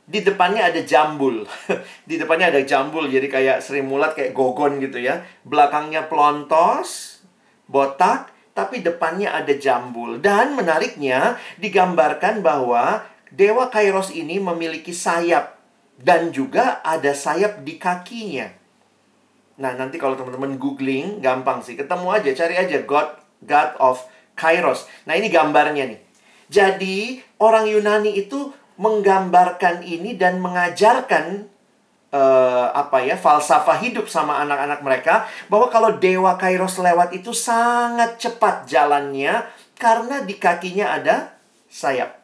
di 0.07 0.19
depannya 0.25 0.69
ada 0.73 0.81
jambul. 0.81 1.45
di 2.09 2.15
depannya 2.17 2.51
ada 2.51 2.61
jambul, 2.65 3.07
jadi 3.07 3.27
kayak 3.27 3.57
Sri 3.63 3.83
Mulat 3.85 4.17
kayak 4.17 4.35
gogon 4.35 4.81
gitu 4.81 4.97
ya. 4.99 5.23
Belakangnya 5.45 6.09
pelontos, 6.09 7.21
botak, 7.69 8.33
tapi 8.51 8.83
depannya 8.83 9.31
ada 9.31 9.53
jambul. 9.55 10.19
Dan 10.19 10.57
menariknya 10.57 11.39
digambarkan 11.61 12.43
bahwa 12.43 13.07
Dewa 13.31 13.71
Kairos 13.71 14.11
ini 14.11 14.43
memiliki 14.43 14.91
sayap 14.91 15.55
dan 15.95 16.35
juga 16.35 16.83
ada 16.83 17.15
sayap 17.15 17.63
di 17.63 17.79
kakinya. 17.79 18.51
Nah, 19.61 19.77
nanti 19.77 20.01
kalau 20.01 20.17
teman-teman 20.17 20.57
googling 20.57 21.21
gampang 21.21 21.61
sih, 21.61 21.77
ketemu 21.77 22.07
aja, 22.11 22.29
cari 22.33 22.55
aja 22.57 22.81
God 22.83 23.09
God 23.45 23.77
of 23.77 24.03
Kairos. 24.35 24.89
Nah, 25.05 25.15
ini 25.15 25.29
gambarnya 25.29 25.85
nih. 25.85 25.99
Jadi, 26.51 27.23
orang 27.39 27.69
Yunani 27.69 28.11
itu 28.19 28.51
menggambarkan 28.79 29.83
ini 29.83 30.15
dan 30.15 30.39
mengajarkan 30.39 31.51
uh, 32.11 32.67
apa 32.75 33.01
ya 33.03 33.15
falsafah 33.15 33.79
hidup 33.81 34.05
sama 34.11 34.43
anak-anak 34.43 34.79
mereka 34.83 35.25
bahwa 35.47 35.71
kalau 35.71 35.97
dewa 35.97 36.35
Kairos 36.35 36.77
lewat 36.77 37.15
itu 37.15 37.31
sangat 37.31 38.19
cepat 38.19 38.67
jalannya 38.67 39.47
karena 39.79 40.21
di 40.21 40.37
kakinya 40.37 40.93
ada 41.01 41.33
sayap. 41.71 42.21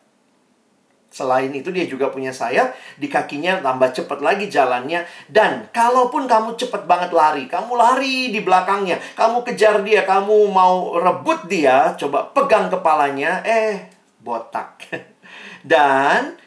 Selain 1.07 1.49
itu 1.49 1.73
dia 1.73 1.89
juga 1.89 2.13
punya 2.13 2.29
sayap, 2.29 2.77
di 3.01 3.09
kakinya 3.09 3.57
tambah 3.65 3.89
cepat 3.89 4.21
lagi 4.21 4.53
jalannya. 4.53 5.01
Dan 5.25 5.65
kalaupun 5.73 6.29
kamu 6.29 6.53
cepat 6.61 6.85
banget 6.85 7.09
lari, 7.09 7.49
kamu 7.49 7.73
lari 7.73 8.29
di 8.29 8.45
belakangnya, 8.45 9.01
kamu 9.17 9.41
kejar 9.41 9.81
dia, 9.81 10.05
kamu 10.05 10.45
mau 10.53 11.01
rebut 11.01 11.49
dia, 11.49 11.97
coba 11.97 12.29
pegang 12.37 12.69
kepalanya, 12.69 13.41
eh 13.41 13.89
botak. 14.21 14.77
Dan 15.67 16.39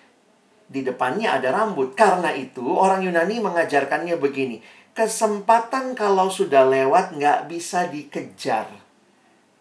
di 0.64 0.80
depannya 0.80 1.36
ada 1.36 1.52
rambut. 1.52 1.92
Karena 1.92 2.32
itu 2.32 2.64
orang 2.64 3.04
Yunani 3.04 3.36
mengajarkannya 3.44 4.16
begini. 4.16 4.64
Kesempatan 4.96 5.92
kalau 5.92 6.32
sudah 6.32 6.64
lewat 6.64 7.12
nggak 7.20 7.52
bisa 7.52 7.84
dikejar. 7.92 8.72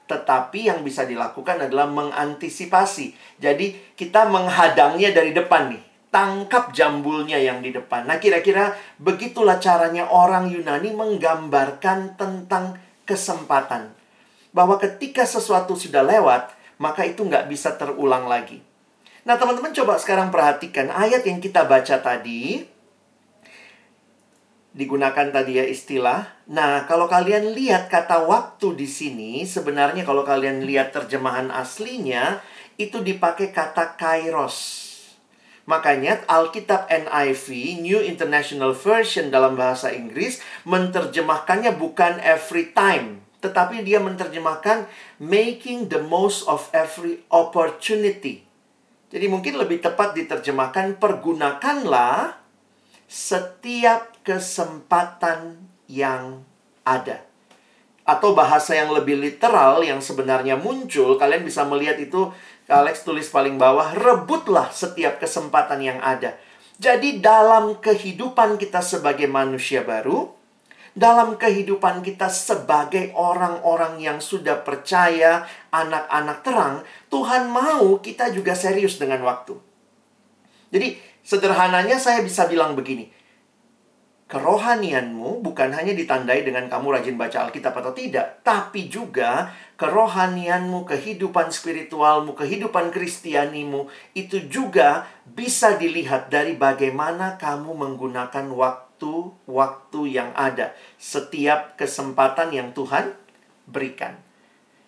Tetapi 0.07 0.71
yang 0.71 0.81
bisa 0.81 1.03
dilakukan 1.05 1.67
adalah 1.67 1.85
mengantisipasi. 1.91 3.13
Jadi 3.37 3.93
kita 3.99 4.25
menghadangnya 4.25 5.11
dari 5.11 5.35
depan 5.35 5.75
nih. 5.75 5.83
tangkap 6.09 6.73
jambulnya 6.73 7.37
yang 7.37 7.61
di 7.61 7.69
depan. 7.69 8.09
Nah, 8.09 8.17
kira-kira 8.17 8.73
begitulah 8.97 9.61
caranya 9.61 10.09
orang 10.09 10.49
Yunani 10.49 10.89
menggambarkan 10.93 12.17
tentang 12.17 12.81
kesempatan. 13.05 13.93
Bahwa 14.49 14.81
ketika 14.81 15.29
sesuatu 15.29 15.77
sudah 15.77 16.01
lewat, 16.01 16.49
maka 16.81 17.05
itu 17.05 17.21
nggak 17.21 17.45
bisa 17.45 17.77
terulang 17.77 18.25
lagi. 18.25 18.57
Nah, 19.29 19.37
teman-teman 19.37 19.69
coba 19.69 20.01
sekarang 20.01 20.33
perhatikan 20.33 20.89
ayat 20.89 21.21
yang 21.21 21.37
kita 21.37 21.61
baca 21.69 22.01
tadi. 22.01 22.65
Digunakan 24.73 25.29
tadi 25.29 25.53
ya 25.53 25.69
istilah. 25.69 26.49
Nah, 26.49 26.89
kalau 26.89 27.05
kalian 27.05 27.53
lihat 27.53 27.93
kata 27.93 28.25
waktu 28.25 28.73
di 28.73 28.89
sini, 28.89 29.45
sebenarnya 29.45 30.01
kalau 30.01 30.25
kalian 30.25 30.65
lihat 30.65 30.97
terjemahan 30.97 31.53
aslinya, 31.53 32.41
itu 32.81 33.05
dipakai 33.05 33.53
kata 33.53 34.01
kairos. 34.01 34.57
Makanya 35.69 36.25
Alkitab 36.25 36.89
NIV, 36.89 37.77
New 37.85 38.01
International 38.01 38.73
Version 38.73 39.29
dalam 39.29 39.53
bahasa 39.53 39.93
Inggris, 39.93 40.41
menerjemahkannya 40.65 41.77
bukan 41.77 42.17
every 42.25 42.73
time, 42.73 43.21
tetapi 43.45 43.85
dia 43.85 44.01
menerjemahkan 44.01 44.89
making 45.21 45.85
the 45.93 46.01
most 46.01 46.49
of 46.49 46.65
every 46.73 47.21
opportunity. 47.29 48.48
Jadi 49.09 49.25
mungkin 49.25 49.57
lebih 49.57 49.81
tepat 49.81 50.13
diterjemahkan 50.13 51.01
pergunakanlah 51.01 52.37
setiap 53.09 54.21
kesempatan 54.21 55.65
yang 55.89 56.45
ada. 56.85 57.25
Atau 58.05 58.37
bahasa 58.37 58.77
yang 58.77 58.93
lebih 58.93 59.17
literal 59.17 59.81
yang 59.81 59.97
sebenarnya 59.97 60.57
muncul, 60.57 61.17
kalian 61.17 61.41
bisa 61.41 61.65
melihat 61.65 61.97
itu 61.97 62.29
Alex 62.69 63.01
tulis 63.01 63.25
paling 63.33 63.57
bawah, 63.57 63.97
rebutlah 63.97 64.69
setiap 64.69 65.17
kesempatan 65.17 65.81
yang 65.81 65.97
ada. 66.05 66.37
Jadi 66.77 67.17
dalam 67.17 67.81
kehidupan 67.81 68.61
kita 68.61 68.85
sebagai 68.85 69.25
manusia 69.25 69.81
baru, 69.81 70.38
dalam 70.97 71.37
kehidupan 71.37 72.01
kita 72.01 72.29
sebagai 72.29 73.13
orang-orang 73.13 74.01
yang 74.01 74.19
sudah 74.21 74.61
percaya, 74.65 75.45
anak-anak 75.69 76.37
terang, 76.41 76.75
Tuhan 77.09 77.49
mau 77.49 78.01
kita 78.01 78.33
juga 78.33 78.57
serius 78.57 78.97
dengan 78.97 79.21
waktu. 79.25 79.57
Jadi, 80.69 80.97
sederhananya 81.25 81.97
saya 81.97 82.21
bisa 82.21 82.45
bilang 82.45 82.77
begini. 82.77 83.09
Kerohanianmu 84.29 85.41
bukan 85.41 85.73
hanya 85.73 85.89
ditandai 85.97 86.45
dengan 86.45 86.69
kamu 86.69 87.01
rajin 87.01 87.17
baca 87.17 87.49
Alkitab 87.49 87.73
atau 87.73 87.97
tidak, 87.97 88.45
tapi 88.45 88.85
juga 88.85 89.49
kerohanianmu, 89.73 90.85
kehidupan 90.85 91.49
spiritualmu, 91.49 92.37
kehidupan 92.37 92.93
kristianimu 92.93 93.89
itu 94.13 94.45
juga 94.45 95.09
bisa 95.25 95.73
dilihat 95.81 96.29
dari 96.29 96.53
bagaimana 96.53 97.41
kamu 97.41 97.73
menggunakan 97.73 98.45
waktu 98.53 98.88
waktu-waktu 98.99 100.01
yang 100.11 100.35
ada, 100.35 100.75
setiap 100.99 101.79
kesempatan 101.79 102.51
yang 102.51 102.75
Tuhan 102.75 103.15
berikan. 103.63 104.19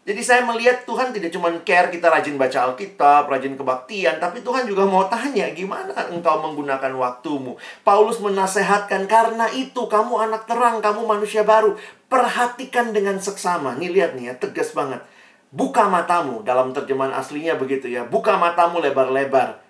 Jadi 0.01 0.17
saya 0.25 0.41
melihat 0.41 0.81
Tuhan 0.83 1.13
tidak 1.13 1.29
cuma 1.29 1.53
care 1.61 1.93
kita 1.93 2.09
rajin 2.09 2.33
baca 2.33 2.73
Alkitab, 2.73 3.29
rajin 3.29 3.53
kebaktian, 3.53 4.17
tapi 4.17 4.41
Tuhan 4.41 4.65
juga 4.65 4.83
mau 4.89 5.05
tanya 5.05 5.45
gimana 5.53 5.93
engkau 6.09 6.41
menggunakan 6.41 6.89
waktumu. 6.97 7.55
Paulus 7.85 8.17
menasehatkan 8.17 9.05
karena 9.05 9.45
itu 9.53 9.85
kamu 9.85 10.25
anak 10.27 10.49
terang, 10.49 10.81
kamu 10.81 11.05
manusia 11.05 11.45
baru. 11.45 11.77
Perhatikan 12.09 12.91
dengan 12.91 13.21
seksama. 13.21 13.77
Nih 13.77 13.93
lihat 13.93 14.17
nih 14.17 14.33
ya, 14.33 14.41
tegas 14.41 14.73
banget. 14.73 15.05
Buka 15.53 15.85
matamu 15.85 16.41
dalam 16.41 16.73
terjemahan 16.73 17.13
aslinya 17.13 17.55
begitu 17.61 17.85
ya. 17.85 18.01
Buka 18.01 18.41
matamu 18.41 18.81
lebar-lebar. 18.81 19.61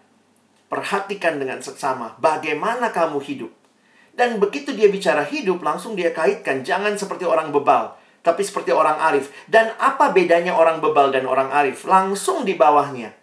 Perhatikan 0.72 1.44
dengan 1.44 1.60
seksama 1.60 2.16
bagaimana 2.24 2.96
kamu 2.96 3.20
hidup. 3.20 3.61
Dan 4.12 4.44
begitu 4.44 4.76
dia 4.76 4.92
bicara 4.92 5.24
hidup, 5.24 5.64
langsung 5.64 5.96
dia 5.96 6.12
kaitkan. 6.12 6.68
Jangan 6.68 7.00
seperti 7.00 7.24
orang 7.24 7.50
bebal, 7.56 7.96
tapi 8.22 8.44
seperti 8.44 8.76
orang 8.76 9.00
arif. 9.00 9.32
Dan 9.48 9.72
apa 9.80 10.12
bedanya 10.12 10.54
orang 10.54 10.84
bebal 10.84 11.16
dan 11.16 11.24
orang 11.24 11.50
arif? 11.50 11.88
Langsung 11.88 12.44
di 12.44 12.60
bawahnya. 12.60 13.16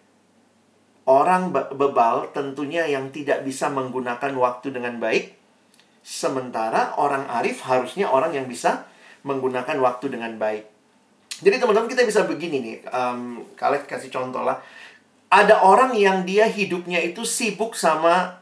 Orang 1.09 1.53
bebal 1.53 2.29
tentunya 2.33 2.85
yang 2.85 3.09
tidak 3.09 3.41
bisa 3.41 3.69
menggunakan 3.69 4.33
waktu 4.37 4.73
dengan 4.73 5.01
baik. 5.01 5.37
Sementara 6.05 6.97
orang 6.97 7.25
arif 7.29 7.65
harusnya 7.65 8.09
orang 8.09 8.33
yang 8.33 8.45
bisa 8.45 8.85
menggunakan 9.25 9.77
waktu 9.81 10.09
dengan 10.13 10.37
baik. 10.37 10.65
Jadi 11.39 11.55
teman-teman 11.55 11.89
kita 11.89 12.03
bisa 12.03 12.27
begini 12.27 12.57
nih. 12.61 12.77
Um, 12.91 13.45
kalian 13.55 13.87
kasih 13.87 14.11
contoh 14.11 14.43
lah. 14.43 14.59
Ada 15.29 15.61
orang 15.61 15.93
yang 15.93 16.25
dia 16.25 16.49
hidupnya 16.49 16.99
itu 16.99 17.21
sibuk 17.23 17.77
sama 17.77 18.38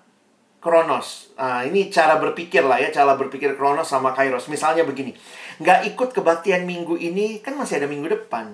Kronos. 0.68 1.32
Nah, 1.40 1.64
ini 1.64 1.88
cara 1.88 2.20
berpikir 2.20 2.60
lah 2.60 2.76
ya, 2.84 2.92
cara 2.92 3.16
berpikir 3.16 3.56
Kronos 3.56 3.88
sama 3.88 4.12
Kairos. 4.12 4.52
Misalnya 4.52 4.84
begini, 4.84 5.16
nggak 5.64 5.96
ikut 5.96 6.12
kebaktian 6.12 6.68
minggu 6.68 7.00
ini, 7.00 7.40
kan 7.40 7.56
masih 7.56 7.80
ada 7.80 7.88
minggu 7.88 8.12
depan. 8.12 8.52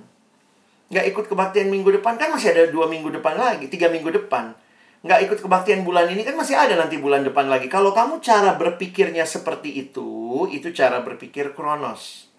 Nggak 0.93 1.05
ikut 1.09 1.25
kebaktian 1.25 1.73
minggu 1.73 1.89
depan, 1.97 2.21
kan 2.21 2.29
masih 2.29 2.53
ada 2.53 2.69
dua 2.69 2.85
minggu 2.85 3.09
depan 3.09 3.33
lagi, 3.33 3.65
tiga 3.65 3.89
minggu 3.89 4.13
depan. 4.13 4.53
Nggak 5.01 5.19
ikut 5.25 5.39
kebaktian 5.41 5.81
bulan 5.81 6.05
ini, 6.13 6.21
kan 6.21 6.37
masih 6.37 6.53
ada 6.53 6.77
nanti 6.77 7.01
bulan 7.01 7.25
depan 7.25 7.49
lagi. 7.49 7.65
Kalau 7.65 7.89
kamu 7.89 8.21
cara 8.21 8.53
berpikirnya 8.61 9.25
seperti 9.25 9.73
itu, 9.89 10.45
itu 10.53 10.69
cara 10.69 11.01
berpikir 11.01 11.57
Kronos 11.57 12.32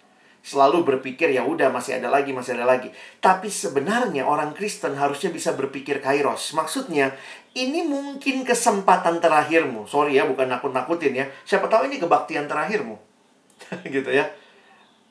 selalu 0.45 0.85
berpikir 0.85 1.33
ya 1.33 1.41
udah 1.41 1.73
masih 1.73 1.97
ada 1.97 2.13
lagi 2.13 2.37
masih 2.37 2.61
ada 2.61 2.69
lagi. 2.69 2.93
Tapi 3.25 3.49
sebenarnya 3.49 4.29
orang 4.29 4.53
Kristen 4.53 4.93
harusnya 4.93 5.33
bisa 5.33 5.57
berpikir 5.57 6.05
kairos. 6.05 6.53
Maksudnya 6.53 7.17
ini 7.57 7.81
mungkin 7.81 8.45
kesempatan 8.45 9.25
terakhirmu. 9.25 9.89
Sorry 9.89 10.21
ya 10.21 10.29
bukan 10.29 10.53
nakut 10.53 10.77
nakutin 10.77 11.17
ya. 11.17 11.25
Siapa 11.49 11.73
tahu 11.73 11.89
ini 11.89 11.97
kebaktian 11.97 12.45
terakhirmu. 12.45 13.01
Gitu 13.89 14.13
ya. 14.13 14.29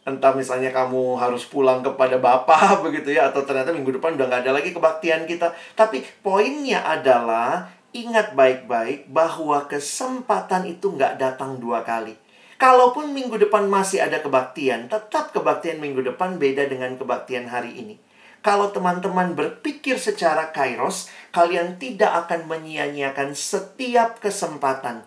Entah 0.05 0.37
misalnya 0.37 0.69
kamu 0.69 1.17
harus 1.17 1.49
pulang 1.49 1.81
kepada 1.81 2.21
Bapak 2.21 2.77
begitu 2.85 3.17
ya 3.17 3.33
atau 3.33 3.41
ternyata 3.41 3.73
minggu 3.73 3.97
depan 3.97 4.13
udah 4.13 4.29
nggak 4.29 4.41
ada 4.45 4.53
lagi 4.53 4.69
kebaktian 4.69 5.25
kita. 5.25 5.49
Tapi 5.73 6.05
poinnya 6.21 6.85
adalah 6.85 7.73
ingat 7.89 8.37
baik-baik 8.37 9.09
bahwa 9.09 9.65
kesempatan 9.65 10.69
itu 10.69 10.93
nggak 10.93 11.17
datang 11.17 11.57
dua 11.57 11.81
kali 11.81 12.22
Kalaupun 12.63 13.11
minggu 13.11 13.35
depan 13.43 13.67
masih 13.67 13.99
ada 13.99 14.23
kebaktian, 14.23 14.87
tetap 14.87 15.35
kebaktian 15.35 15.83
minggu 15.83 15.99
depan 15.99 16.39
beda 16.39 16.63
dengan 16.71 16.95
kebaktian 16.95 17.51
hari 17.51 17.75
ini. 17.75 17.99
Kalau 18.39 18.71
teman-teman 18.71 19.35
berpikir 19.35 19.99
secara 19.99 20.47
kairos, 20.55 21.11
kalian 21.35 21.75
tidak 21.75 22.23
akan 22.23 22.47
menyia-nyiakan 22.47 23.35
setiap 23.35 24.23
kesempatan. 24.23 25.03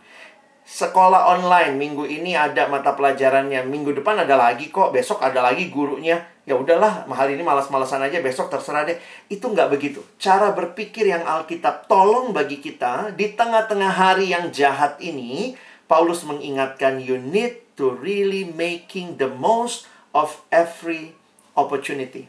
Sekolah 0.69 1.33
online 1.33 1.81
minggu 1.81 2.05
ini 2.05 2.37
ada 2.37 2.69
mata 2.69 2.93
pelajarannya, 2.93 3.65
minggu 3.65 3.97
depan 4.05 4.21
ada 4.29 4.37
lagi 4.37 4.69
kok, 4.69 4.93
besok 4.93 5.25
ada 5.25 5.41
lagi 5.41 5.73
gurunya. 5.73 6.29
Ya 6.45 6.61
udahlah, 6.61 7.09
hari 7.09 7.41
ini 7.41 7.43
malas-malasan 7.43 8.05
aja, 8.05 8.21
besok 8.21 8.53
terserah 8.53 8.85
deh. 8.85 9.01
Itu 9.33 9.49
nggak 9.49 9.73
begitu. 9.73 10.05
Cara 10.21 10.53
berpikir 10.53 11.09
yang 11.09 11.25
Alkitab 11.25 11.89
tolong 11.89 12.37
bagi 12.37 12.61
kita 12.61 13.17
di 13.17 13.33
tengah-tengah 13.33 13.93
hari 13.97 14.37
yang 14.37 14.53
jahat 14.53 15.01
ini, 15.01 15.57
Paulus 15.87 16.27
mengingatkan 16.27 16.99
you 16.99 17.19
need 17.19 17.63
to 17.79 17.95
really 17.99 18.43
making 18.43 19.23
the 19.23 19.31
most 19.31 19.87
of 20.11 20.43
every 20.51 21.15
opportunity. 21.55 22.27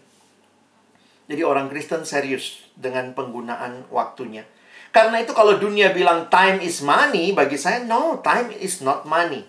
Jadi 1.28 1.44
orang 1.44 1.68
Kristen 1.68 2.08
serius 2.08 2.64
dengan 2.78 3.12
penggunaan 3.12 3.90
waktunya. 3.92 4.48
Karena 4.96 5.20
itu 5.20 5.36
kalau 5.36 5.60
dunia 5.60 5.92
bilang 5.92 6.32
time 6.32 6.64
is 6.64 6.80
money, 6.80 7.36
bagi 7.36 7.60
saya 7.60 7.84
no, 7.84 8.24
time 8.24 8.56
is 8.56 8.80
not 8.80 9.04
money. 9.04 9.44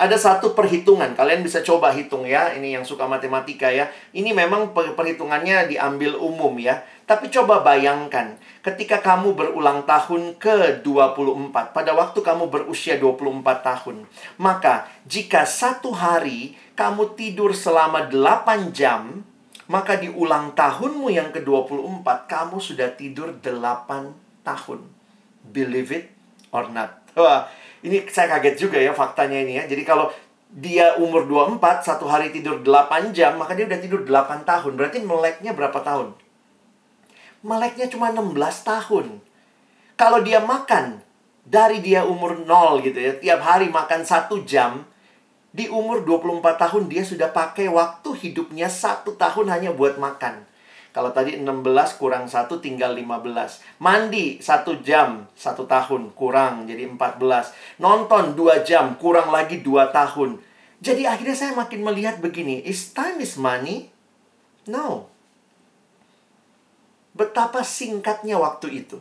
Ada 0.00 0.16
satu 0.16 0.56
perhitungan, 0.56 1.12
kalian 1.12 1.44
bisa 1.44 1.60
coba 1.60 1.92
hitung 1.92 2.24
ya. 2.24 2.54
Ini 2.56 2.80
yang 2.80 2.84
suka 2.88 3.04
matematika 3.04 3.68
ya. 3.68 3.90
Ini 4.16 4.32
memang 4.32 4.72
perhitungannya 4.72 5.68
diambil 5.68 6.16
umum 6.16 6.56
ya. 6.56 6.80
Tapi 7.04 7.28
coba 7.28 7.60
bayangkan, 7.60 8.38
ketika 8.60 9.00
kamu 9.00 9.32
berulang 9.32 9.88
tahun 9.88 10.36
ke-24, 10.36 11.54
pada 11.72 11.92
waktu 11.96 12.20
kamu 12.20 12.52
berusia 12.52 13.00
24 13.00 13.40
tahun, 13.64 14.04
maka 14.36 14.88
jika 15.08 15.48
satu 15.48 15.96
hari 15.96 16.56
kamu 16.76 17.16
tidur 17.16 17.56
selama 17.56 18.08
8 18.12 18.72
jam, 18.72 19.24
maka 19.70 19.96
di 19.96 20.10
ulang 20.12 20.52
tahunmu 20.52 21.08
yang 21.08 21.32
ke-24, 21.32 22.06
kamu 22.28 22.56
sudah 22.60 22.92
tidur 22.92 23.32
8 23.38 24.44
tahun. 24.44 24.80
Believe 25.40 25.90
it 25.94 26.04
or 26.52 26.68
not. 26.68 27.00
Wah, 27.16 27.48
ini 27.80 28.04
saya 28.12 28.28
kaget 28.36 28.60
juga 28.60 28.76
ya 28.76 28.92
faktanya 28.92 29.40
ini 29.40 29.56
ya. 29.56 29.64
Jadi 29.64 29.82
kalau 29.88 30.12
dia 30.50 30.98
umur 30.98 31.24
24, 31.30 31.86
satu 31.86 32.10
hari 32.10 32.34
tidur 32.34 32.60
8 32.60 33.14
jam, 33.14 33.38
maka 33.38 33.54
dia 33.54 33.64
udah 33.64 33.80
tidur 33.80 34.02
8 34.02 34.42
tahun. 34.42 34.72
Berarti 34.74 34.98
meleknya 35.00 35.54
berapa 35.54 35.78
tahun? 35.80 36.12
Meleknya 37.40 37.88
cuma 37.88 38.12
16 38.12 38.36
tahun. 38.62 39.06
Kalau 39.96 40.20
dia 40.20 40.40
makan, 40.40 41.00
dari 41.44 41.80
dia 41.80 42.04
umur 42.04 42.40
0 42.44 42.84
gitu 42.84 42.98
ya, 43.00 43.12
tiap 43.16 43.40
hari 43.40 43.72
makan 43.72 44.04
satu 44.04 44.44
jam, 44.44 44.84
di 45.50 45.66
umur 45.66 46.06
24 46.06 46.62
tahun 46.62 46.86
dia 46.86 47.02
sudah 47.02 47.34
pakai 47.34 47.66
waktu 47.66 48.06
hidupnya 48.14 48.70
satu 48.70 49.18
tahun 49.18 49.50
hanya 49.50 49.74
buat 49.74 49.98
makan. 49.98 50.46
Kalau 50.90 51.14
tadi 51.14 51.38
16 51.38 52.02
kurang 52.02 52.26
1 52.26 52.50
tinggal 52.58 52.94
15. 52.94 53.78
Mandi 53.78 54.42
1 54.42 54.82
jam 54.82 55.26
1 55.34 55.66
tahun 55.66 56.02
kurang 56.14 56.66
jadi 56.66 56.86
14. 56.86 57.78
Nonton 57.78 58.34
2 58.34 58.66
jam 58.66 58.98
kurang 58.98 59.30
lagi 59.30 59.62
2 59.62 59.90
tahun. 59.94 60.42
Jadi 60.82 61.02
akhirnya 61.06 61.36
saya 61.36 61.52
makin 61.54 61.84
melihat 61.84 62.18
begini, 62.18 62.64
is 62.64 62.90
time 62.90 63.22
is 63.22 63.38
money? 63.38 63.92
No. 64.66 65.09
Betapa 67.20 67.60
singkatnya 67.60 68.40
waktu 68.40 68.80
itu. 68.80 68.96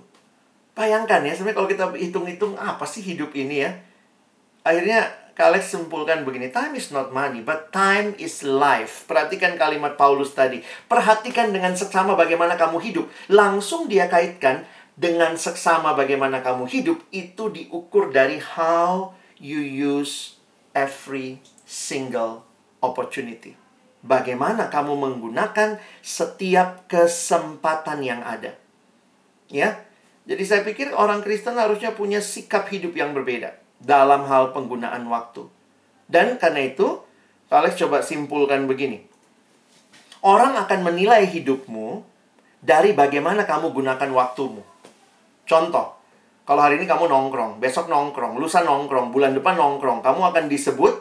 Bayangkan 0.76 1.24
ya, 1.24 1.32
sebenarnya 1.32 1.56
kalau 1.56 1.70
kita 1.72 1.86
hitung-hitung 1.96 2.60
apa 2.60 2.84
sih 2.84 3.00
hidup 3.00 3.32
ini 3.32 3.64
ya? 3.64 3.72
Akhirnya 4.68 5.08
Alex 5.40 5.72
simpulkan 5.72 6.28
begini, 6.28 6.52
time 6.52 6.76
is 6.76 6.92
not 6.92 7.16
money, 7.16 7.40
but 7.40 7.72
time 7.72 8.12
is 8.20 8.44
life. 8.44 9.08
Perhatikan 9.08 9.56
kalimat 9.56 9.96
Paulus 9.96 10.36
tadi. 10.36 10.60
Perhatikan 10.92 11.56
dengan 11.56 11.80
seksama 11.80 12.20
bagaimana 12.20 12.60
kamu 12.60 12.76
hidup. 12.84 13.08
Langsung 13.32 13.88
dia 13.88 14.12
kaitkan 14.12 14.68
dengan 15.00 15.40
seksama 15.40 15.96
bagaimana 15.96 16.44
kamu 16.44 16.68
hidup. 16.68 17.00
Itu 17.16 17.56
diukur 17.56 18.12
dari 18.12 18.44
how 18.44 19.16
you 19.40 19.64
use 19.64 20.36
every 20.76 21.40
single 21.64 22.44
opportunity. 22.84 23.56
Bagaimana 24.00 24.72
kamu 24.72 24.96
menggunakan 24.96 25.76
setiap 26.00 26.88
kesempatan 26.88 28.00
yang 28.00 28.24
ada. 28.24 28.56
Ya. 29.52 29.84
Jadi 30.30 30.44
saya 30.46 30.62
pikir 30.62 30.94
orang 30.94 31.26
Kristen 31.26 31.58
harusnya 31.58 31.92
punya 31.98 32.22
sikap 32.22 32.70
hidup 32.70 32.94
yang 32.94 33.18
berbeda 33.18 33.58
dalam 33.82 34.30
hal 34.30 34.54
penggunaan 34.54 35.10
waktu. 35.10 35.50
Dan 36.06 36.38
karena 36.38 36.70
itu, 36.70 37.02
Alex 37.50 37.82
coba 37.82 38.06
simpulkan 38.06 38.70
begini. 38.70 39.10
Orang 40.22 40.54
akan 40.54 40.80
menilai 40.86 41.26
hidupmu 41.26 42.04
dari 42.60 42.92
bagaimana 42.92 43.48
kamu 43.48 43.72
gunakan 43.72 44.10
waktumu. 44.12 44.62
Contoh, 45.48 45.98
kalau 46.44 46.62
hari 46.66 46.82
ini 46.82 46.86
kamu 46.86 47.08
nongkrong, 47.08 47.58
besok 47.58 47.88
nongkrong, 47.88 48.38
lusa 48.38 48.62
nongkrong, 48.62 49.14
bulan 49.14 49.34
depan 49.38 49.56
nongkrong, 49.58 50.02
kamu 50.02 50.22
akan 50.34 50.46
disebut 50.50 50.94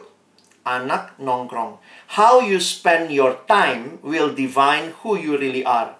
anak 0.61 1.17
nongkrong. 1.17 1.81
How 2.09 2.41
you 2.41 2.57
spend 2.57 3.13
your 3.13 3.37
time 3.45 4.01
will 4.01 4.33
define 4.33 4.97
who 5.05 5.13
you 5.13 5.37
really 5.37 5.61
are. 5.61 5.93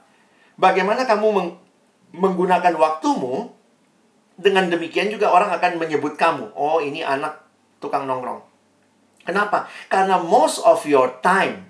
Bagaimana 0.57 1.05
kamu 1.05 1.27
meng 1.29 1.49
menggunakan 2.09 2.73
waktumu 2.73 3.53
dengan 4.33 4.65
demikian 4.73 5.13
juga 5.13 5.29
orang 5.29 5.53
akan 5.53 5.77
menyebut 5.77 6.17
kamu, 6.17 6.49
oh 6.57 6.81
ini 6.81 7.05
anak 7.05 7.37
tukang 7.77 8.09
nongkrong. 8.09 8.41
Kenapa? 9.21 9.69
Karena 9.85 10.17
most 10.17 10.65
of 10.65 10.81
your 10.89 11.21
time 11.21 11.69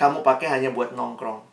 kamu 0.00 0.24
pakai 0.24 0.48
hanya 0.48 0.72
buat 0.72 0.96
nongkrong. 0.96 1.44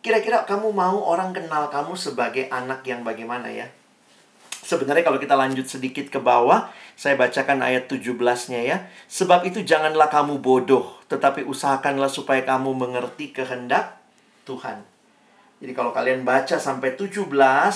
Kira-kira 0.00 0.48
kamu 0.48 0.72
mau 0.72 1.00
orang 1.04 1.36
kenal 1.36 1.68
kamu 1.68 1.92
sebagai 1.92 2.48
anak 2.48 2.80
yang 2.88 3.04
bagaimana 3.04 3.52
ya? 3.52 3.68
Sebenarnya 4.64 5.04
kalau 5.04 5.20
kita 5.20 5.36
lanjut 5.36 5.68
sedikit 5.68 6.08
ke 6.08 6.16
bawah, 6.16 6.72
saya 6.96 7.20
bacakan 7.20 7.60
ayat 7.60 7.84
17-nya 7.84 8.60
ya. 8.64 8.88
Sebab 9.12 9.44
itu 9.44 9.60
janganlah 9.60 10.08
kamu 10.08 10.40
bodoh, 10.40 11.04
tetapi 11.12 11.44
usahakanlah 11.44 12.08
supaya 12.08 12.40
kamu 12.48 12.72
mengerti 12.72 13.36
kehendak 13.36 14.00
Tuhan. 14.48 14.93
Jadi 15.62 15.70
kalau 15.70 15.94
kalian 15.94 16.26
baca 16.26 16.58
sampai 16.58 16.98
17, 16.98 17.30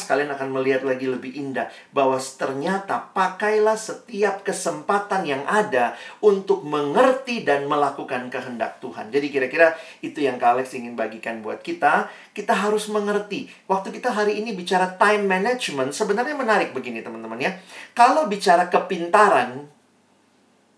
kalian 0.05 0.31
akan 0.35 0.49
melihat 0.51 0.83
lagi 0.83 1.09
lebih 1.09 1.33
indah 1.33 1.71
bahwa 1.95 2.19
ternyata 2.19 3.01
pakailah 3.15 3.79
setiap 3.79 4.43
kesempatan 4.45 5.25
yang 5.25 5.47
ada 5.47 5.95
untuk 6.19 6.67
mengerti 6.67 7.47
dan 7.47 7.71
melakukan 7.71 8.29
kehendak 8.35 8.83
Tuhan. 8.83 9.15
Jadi 9.15 9.33
kira-kira 9.33 9.79
itu 10.03 10.21
yang 10.21 10.37
Kak 10.37 10.59
Alex 10.59 10.75
ingin 10.75 10.99
bagikan 10.99 11.39
buat 11.39 11.63
kita. 11.63 12.11
Kita 12.35 12.53
harus 12.53 12.91
mengerti. 12.91 13.47
Waktu 13.71 13.95
kita 13.95 14.11
hari 14.11 14.43
ini 14.43 14.53
bicara 14.59 14.99
time 14.99 15.25
management, 15.25 15.95
sebenarnya 15.95 16.35
menarik 16.35 16.75
begini 16.75 17.01
teman-teman 17.01 17.39
ya. 17.39 17.57
Kalau 17.95 18.27
bicara 18.27 18.67
kepintaran, 18.69 19.71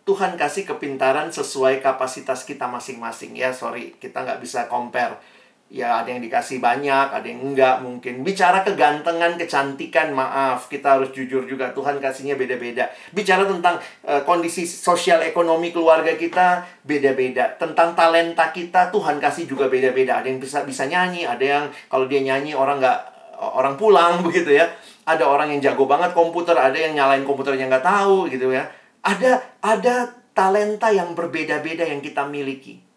Tuhan 0.05 0.37
kasih 0.37 0.63
kepintaran 0.63 1.33
sesuai 1.33 1.81
kapasitas 1.81 2.45
kita 2.45 2.69
masing-masing 2.69 3.35
ya. 3.41 3.57
Sorry, 3.57 3.97
kita 3.97 4.21
nggak 4.21 4.39
bisa 4.45 4.69
compare 4.69 5.39
ya 5.70 6.02
ada 6.02 6.11
yang 6.11 6.18
dikasih 6.18 6.59
banyak, 6.59 7.14
ada 7.14 7.22
yang 7.22 7.46
enggak 7.46 7.78
mungkin. 7.78 8.26
Bicara 8.26 8.66
kegantengan, 8.66 9.38
kecantikan, 9.38 10.11
maaf, 10.11 10.66
kita 10.66 10.98
harus 10.98 11.14
jujur 11.14 11.46
juga 11.46 11.70
Tuhan 11.70 12.02
kasihnya 12.02 12.35
beda-beda. 12.35 12.90
Bicara 13.14 13.46
tentang 13.46 13.78
uh, 14.02 14.26
kondisi 14.26 14.66
sosial 14.66 15.22
ekonomi 15.22 15.70
keluarga 15.70 16.18
kita 16.18 16.66
beda-beda. 16.83 17.54
Tentang 17.54 17.94
talenta 17.94 18.50
kita 18.50 18.90
Tuhan 18.90 19.22
kasih 19.22 19.46
juga 19.46 19.70
beda-beda. 19.70 20.18
Ada 20.18 20.26
yang 20.35 20.42
bisa 20.42 20.66
bisa 20.66 20.90
nyanyi, 20.90 21.22
ada 21.22 21.44
yang 21.46 21.64
kalau 21.87 22.11
dia 22.11 22.18
nyanyi 22.18 22.52
orang 22.59 22.83
nggak 22.83 22.98
orang 23.38 23.78
pulang 23.78 24.20
begitu 24.26 24.59
ya. 24.59 24.66
Ada 25.06 25.22
orang 25.22 25.54
yang 25.54 25.62
jago 25.62 25.87
banget 25.87 26.11
komputer, 26.12 26.59
ada 26.59 26.74
yang 26.74 26.98
nyalain 26.98 27.22
komputernya 27.22 27.70
nggak 27.70 27.87
tahu 27.87 28.26
gitu 28.26 28.50
ya. 28.50 28.66
Ada 29.06 29.62
ada 29.62 30.18
talenta 30.35 30.90
yang 30.90 31.14
berbeda-beda 31.14 31.87
yang 31.87 32.02
kita 32.02 32.26
miliki. 32.26 32.89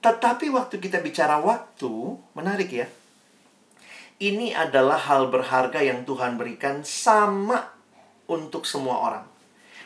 Tetapi 0.00 0.48
waktu 0.48 0.80
kita 0.80 1.04
bicara 1.04 1.36
waktu, 1.44 2.16
menarik 2.32 2.72
ya. 2.72 2.88
Ini 4.20 4.52
adalah 4.52 4.96
hal 4.96 5.28
berharga 5.28 5.80
yang 5.80 6.04
Tuhan 6.04 6.40
berikan 6.40 6.84
sama 6.84 7.72
untuk 8.28 8.64
semua 8.64 8.96
orang. 9.00 9.24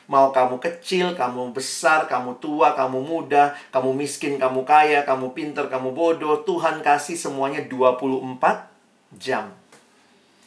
Mau 0.07 0.31
kamu 0.31 0.59
kecil, 0.63 1.15
kamu 1.19 1.55
besar, 1.55 2.07
kamu 2.07 2.39
tua, 2.39 2.75
kamu 2.79 3.03
muda, 3.03 3.55
kamu 3.75 3.95
miskin, 3.95 4.39
kamu 4.39 4.63
kaya, 4.63 5.03
kamu 5.03 5.35
pinter, 5.35 5.67
kamu 5.67 5.95
bodoh, 5.95 6.43
Tuhan 6.47 6.83
kasih 6.83 7.17
semuanya 7.19 7.65
24 7.67 8.71
jam. 9.19 9.51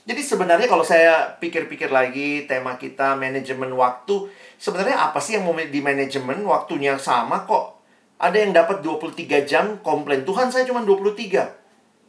Jadi 0.08 0.22
sebenarnya 0.24 0.72
kalau 0.72 0.88
saya 0.88 1.36
pikir-pikir 1.44 1.92
lagi 1.92 2.48
tema 2.48 2.80
kita 2.80 3.20
manajemen 3.20 3.76
waktu, 3.76 4.32
sebenarnya 4.56 5.12
apa 5.12 5.20
sih 5.20 5.36
yang 5.36 5.44
mau 5.44 5.58
di 5.58 5.80
manajemen 5.84 6.40
waktunya 6.48 6.96
sama 6.96 7.44
kok 7.44 7.77
ada 8.18 8.38
yang 8.42 8.50
dapat 8.50 8.82
23 8.82 9.46
jam 9.46 9.78
komplain, 9.86 10.26
Tuhan 10.26 10.50
saya 10.50 10.66
cuma 10.66 10.82
23. 10.82 11.54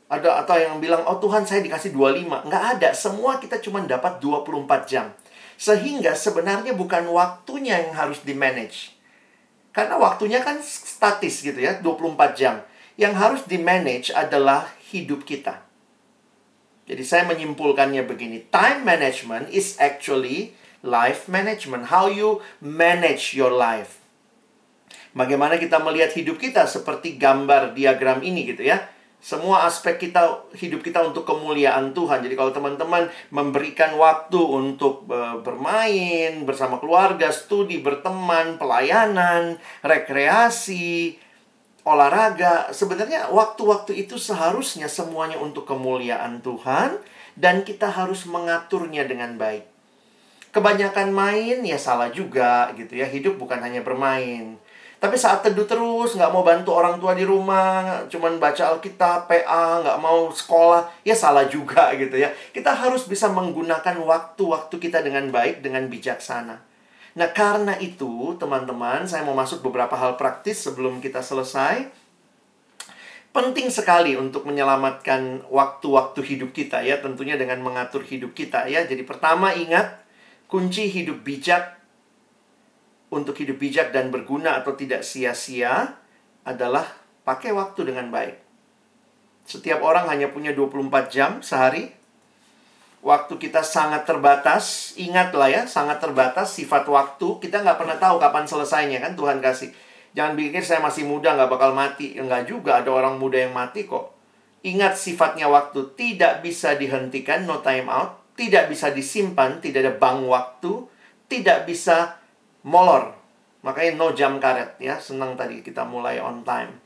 Ada 0.09 0.41
atau 0.41 0.57
yang 0.57 0.81
bilang, 0.81 1.05
oh 1.05 1.21
Tuhan 1.21 1.45
saya 1.45 1.61
dikasih 1.61 1.93
25. 1.93 2.49
Nggak 2.49 2.65
ada, 2.81 2.89
semua 2.97 3.37
kita 3.37 3.61
cuma 3.61 3.85
dapat 3.85 4.17
24 4.25 4.89
jam. 4.89 5.13
Sehingga 5.61 6.17
sebenarnya 6.17 6.73
bukan 6.73 7.13
waktunya 7.13 7.85
yang 7.85 7.93
harus 7.93 8.25
di-manage. 8.25 8.97
Karena 9.77 10.01
waktunya 10.01 10.41
kan 10.41 10.65
statis 10.65 11.45
gitu 11.45 11.61
ya, 11.61 11.77
24 11.85 12.41
jam. 12.41 12.65
Yang 12.97 13.15
harus 13.21 13.43
di-manage 13.45 14.09
adalah 14.17 14.65
hidup 14.89 15.29
kita. 15.29 15.61
Jadi 16.89 17.05
saya 17.05 17.29
menyimpulkannya 17.29 18.01
begini, 18.09 18.49
time 18.49 18.81
management 18.81 19.53
is 19.53 19.77
actually 19.77 20.57
life 20.81 21.29
management. 21.29 21.93
How 21.93 22.09
you 22.09 22.41
manage 22.65 23.37
your 23.37 23.53
life. 23.53 23.98
Bagaimana 25.19 25.59
kita 25.59 25.83
melihat 25.83 26.15
hidup 26.15 26.39
kita 26.39 26.71
seperti 26.71 27.19
gambar 27.19 27.75
diagram 27.75 28.23
ini 28.23 28.47
gitu 28.47 28.63
ya. 28.71 28.79
Semua 29.19 29.67
aspek 29.67 29.99
kita 29.99 30.47
hidup 30.55 30.79
kita 30.79 31.03
untuk 31.03 31.27
kemuliaan 31.27 31.91
Tuhan. 31.91 32.23
Jadi 32.23 32.39
kalau 32.39 32.55
teman-teman 32.55 33.11
memberikan 33.35 33.99
waktu 33.99 34.39
untuk 34.39 35.11
bermain 35.43 36.47
bersama 36.47 36.79
keluarga, 36.79 37.35
studi, 37.35 37.83
berteman, 37.83 38.63
pelayanan, 38.63 39.59
rekreasi, 39.83 41.19
olahraga, 41.83 42.71
sebenarnya 42.71 43.35
waktu-waktu 43.35 44.07
itu 44.07 44.23
seharusnya 44.23 44.87
semuanya 44.87 45.43
untuk 45.43 45.67
kemuliaan 45.67 46.39
Tuhan 46.39 47.03
dan 47.35 47.67
kita 47.67 47.91
harus 47.91 48.23
mengaturnya 48.23 49.03
dengan 49.03 49.35
baik. 49.35 49.67
Kebanyakan 50.55 51.11
main 51.11 51.67
ya 51.67 51.75
salah 51.75 52.15
juga 52.15 52.71
gitu 52.79 52.95
ya. 52.95 53.11
Hidup 53.11 53.35
bukan 53.35 53.59
hanya 53.67 53.83
bermain. 53.83 54.63
Tapi 54.99 55.15
saat 55.15 55.47
teduh 55.47 55.63
terus, 55.63 56.19
nggak 56.19 56.33
mau 56.35 56.43
bantu 56.43 56.75
orang 56.75 56.99
tua 56.99 57.15
di 57.15 57.23
rumah, 57.23 58.03
cuman 58.11 58.43
baca 58.43 58.75
Alkitab, 58.75 59.31
PA, 59.31 59.79
nggak 59.79 59.99
mau 60.03 60.27
sekolah, 60.27 61.07
ya 61.07 61.15
salah 61.15 61.47
juga 61.47 61.91
gitu 62.03 62.19
ya. 62.19 62.35
Kita 62.51 62.75
harus 62.75 63.07
bisa 63.07 63.31
menggunakan 63.31 63.95
waktu-waktu 64.03 64.75
kita 64.75 64.99
dengan 65.07 65.31
baik, 65.31 65.63
dengan 65.63 65.87
bijaksana. 65.87 66.59
Nah, 67.15 67.29
karena 67.31 67.79
itu, 67.79 68.35
teman-teman, 68.43 69.07
saya 69.07 69.23
mau 69.23 69.39
masuk 69.39 69.63
beberapa 69.63 69.95
hal 69.95 70.19
praktis 70.19 70.67
sebelum 70.67 70.99
kita 70.99 71.23
selesai. 71.23 71.87
Penting 73.31 73.71
sekali 73.71 74.19
untuk 74.19 74.51
menyelamatkan 74.51 75.47
waktu-waktu 75.47 76.27
hidup 76.27 76.51
kita 76.51 76.83
ya, 76.83 76.99
tentunya 76.99 77.39
dengan 77.39 77.63
mengatur 77.63 78.03
hidup 78.03 78.35
kita 78.35 78.67
ya. 78.67 78.83
Jadi 78.83 79.07
pertama 79.07 79.55
ingat, 79.55 80.03
kunci 80.51 80.91
hidup 80.91 81.23
bijak 81.23 81.78
untuk 83.09 83.37
hidup 83.41 83.57
bijak 83.57 83.89
dan 83.93 84.13
berguna 84.13 84.61
atau 84.61 84.77
tidak 84.77 85.01
sia-sia 85.05 85.97
adalah 86.45 86.85
pakai 87.25 87.53
waktu 87.53 87.93
dengan 87.93 88.13
baik. 88.13 88.37
Setiap 89.49 89.81
orang 89.81 90.09
hanya 90.13 90.29
punya 90.29 90.53
24 90.53 91.09
jam 91.09 91.41
sehari. 91.41 91.97
Waktu 93.01 93.41
kita 93.41 93.65
sangat 93.65 94.05
terbatas. 94.05 94.93
Ingatlah 95.01 95.49
ya, 95.49 95.63
sangat 95.65 96.05
terbatas 96.05 96.53
sifat 96.53 96.85
waktu. 96.85 97.41
Kita 97.41 97.65
nggak 97.65 97.81
pernah 97.81 97.97
tahu 97.97 98.21
kapan 98.21 98.45
selesainya 98.45 99.01
kan 99.01 99.17
Tuhan 99.17 99.41
kasih. 99.41 99.73
Jangan 100.13 100.37
pikir 100.37 100.61
saya 100.61 100.85
masih 100.85 101.09
muda 101.09 101.33
nggak 101.33 101.49
bakal 101.49 101.73
mati. 101.73 102.21
Enggak 102.21 102.45
juga, 102.45 102.85
ada 102.85 102.93
orang 102.93 103.17
muda 103.17 103.41
yang 103.41 103.57
mati 103.57 103.89
kok. 103.89 104.13
Ingat 104.67 105.01
sifatnya 105.01 105.49
waktu 105.49 105.97
tidak 105.97 106.45
bisa 106.45 106.75
dihentikan, 106.75 107.49
no 107.49 107.65
time 107.65 107.89
out, 107.89 108.21
tidak 108.37 108.69
bisa 108.69 108.91
disimpan, 108.93 109.63
tidak 109.63 109.87
ada 109.87 109.95
bank 109.97 110.27
waktu, 110.27 110.85
tidak 111.31 111.65
bisa 111.65 112.19
molor. 112.67 113.15
Makanya 113.63 113.99
no 113.99 114.15
jam 114.15 114.39
karet 114.39 114.79
ya, 114.79 114.97
senang 115.03 115.35
tadi 115.35 115.61
kita 115.61 115.83
mulai 115.83 116.23
on 116.23 116.47
time. 116.47 116.79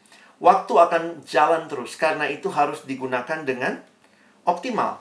Waktu 0.42 0.72
akan 0.74 1.02
jalan 1.22 1.70
terus 1.70 1.94
karena 1.94 2.26
itu 2.26 2.50
harus 2.50 2.82
digunakan 2.82 3.46
dengan 3.46 3.78
optimal. 4.42 4.98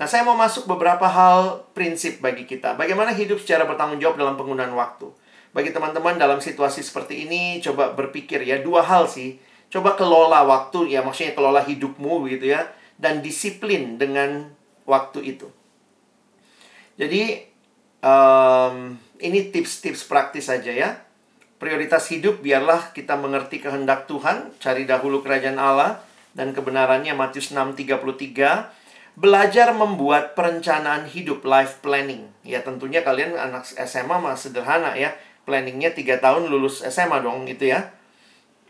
Nah, 0.00 0.08
saya 0.08 0.24
mau 0.24 0.32
masuk 0.32 0.64
beberapa 0.64 1.04
hal 1.04 1.68
prinsip 1.76 2.24
bagi 2.24 2.48
kita. 2.48 2.72
Bagaimana 2.78 3.12
hidup 3.12 3.36
secara 3.36 3.68
bertanggung 3.68 4.00
jawab 4.00 4.16
dalam 4.16 4.40
penggunaan 4.40 4.72
waktu. 4.72 5.12
Bagi 5.52 5.76
teman-teman 5.76 6.16
dalam 6.16 6.40
situasi 6.40 6.80
seperti 6.80 7.28
ini, 7.28 7.60
coba 7.60 7.92
berpikir 7.92 8.40
ya, 8.40 8.64
dua 8.64 8.80
hal 8.80 9.04
sih 9.04 9.36
Coba 9.70 9.94
kelola 9.94 10.42
waktu, 10.42 10.90
ya 10.90 11.00
maksudnya 11.06 11.38
kelola 11.38 11.62
hidupmu 11.62 12.26
gitu 12.26 12.50
ya. 12.50 12.66
Dan 12.98 13.22
disiplin 13.22 13.96
dengan 13.96 14.50
waktu 14.82 15.38
itu. 15.38 15.46
Jadi, 16.98 17.46
um, 18.02 18.98
ini 19.20 19.52
tips-tips 19.52 20.08
praktis 20.08 20.48
saja 20.48 20.72
ya. 20.72 20.90
Prioritas 21.60 22.08
hidup 22.08 22.40
biarlah 22.40 22.90
kita 22.96 23.20
mengerti 23.20 23.60
kehendak 23.60 24.08
Tuhan, 24.08 24.56
cari 24.56 24.88
dahulu 24.88 25.20
kerajaan 25.20 25.60
Allah 25.60 26.00
dan 26.32 26.56
kebenarannya 26.56 27.12
Matius 27.12 27.52
6:33. 27.52 28.72
Belajar 29.20 29.76
membuat 29.76 30.32
perencanaan 30.32 31.04
hidup, 31.04 31.44
life 31.44 31.84
planning. 31.84 32.32
Ya 32.40 32.64
tentunya 32.64 33.04
kalian 33.04 33.36
anak 33.36 33.68
SMA 33.68 34.16
mah 34.16 34.38
sederhana 34.38 34.96
ya. 34.96 35.12
Planningnya 35.44 35.92
3 35.92 36.20
tahun 36.20 36.48
lulus 36.48 36.80
SMA 36.84 37.20
dong 37.20 37.44
gitu 37.44 37.68
ya 37.68 37.92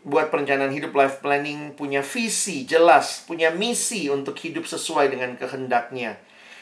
buat 0.01 0.33
perencanaan 0.33 0.73
hidup 0.73 0.97
life 0.97 1.21
planning 1.21 1.77
punya 1.77 2.01
visi 2.01 2.65
jelas, 2.65 3.21
punya 3.29 3.53
misi 3.53 4.09
untuk 4.09 4.33
hidup 4.33 4.65
sesuai 4.65 5.13
dengan 5.13 5.37
kehendaknya. 5.37 6.17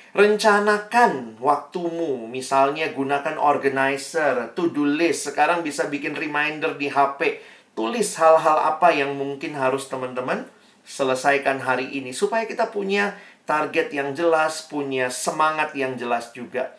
Rencanakan 0.09 1.37
waktumu, 1.37 2.25
misalnya 2.25 2.89
gunakan 2.89 3.37
organizer, 3.37 4.57
to-do 4.57 4.81
list. 4.81 5.29
Sekarang 5.29 5.61
bisa 5.61 5.85
bikin 5.85 6.17
reminder 6.17 6.73
di 6.81 6.89
HP. 6.89 7.37
Tulis 7.77 8.17
hal-hal 8.17 8.57
apa 8.73 8.89
yang 8.89 9.13
mungkin 9.13 9.53
harus 9.53 9.85
teman-teman 9.85 10.49
selesaikan 10.81 11.61
hari 11.61 11.93
ini 11.93 12.09
supaya 12.09 12.49
kita 12.49 12.73
punya 12.73 13.13
target 13.45 13.93
yang 13.93 14.17
jelas, 14.17 14.65
punya 14.65 15.13
semangat 15.13 15.77
yang 15.77 15.93
jelas 15.93 16.33
juga. 16.33 16.73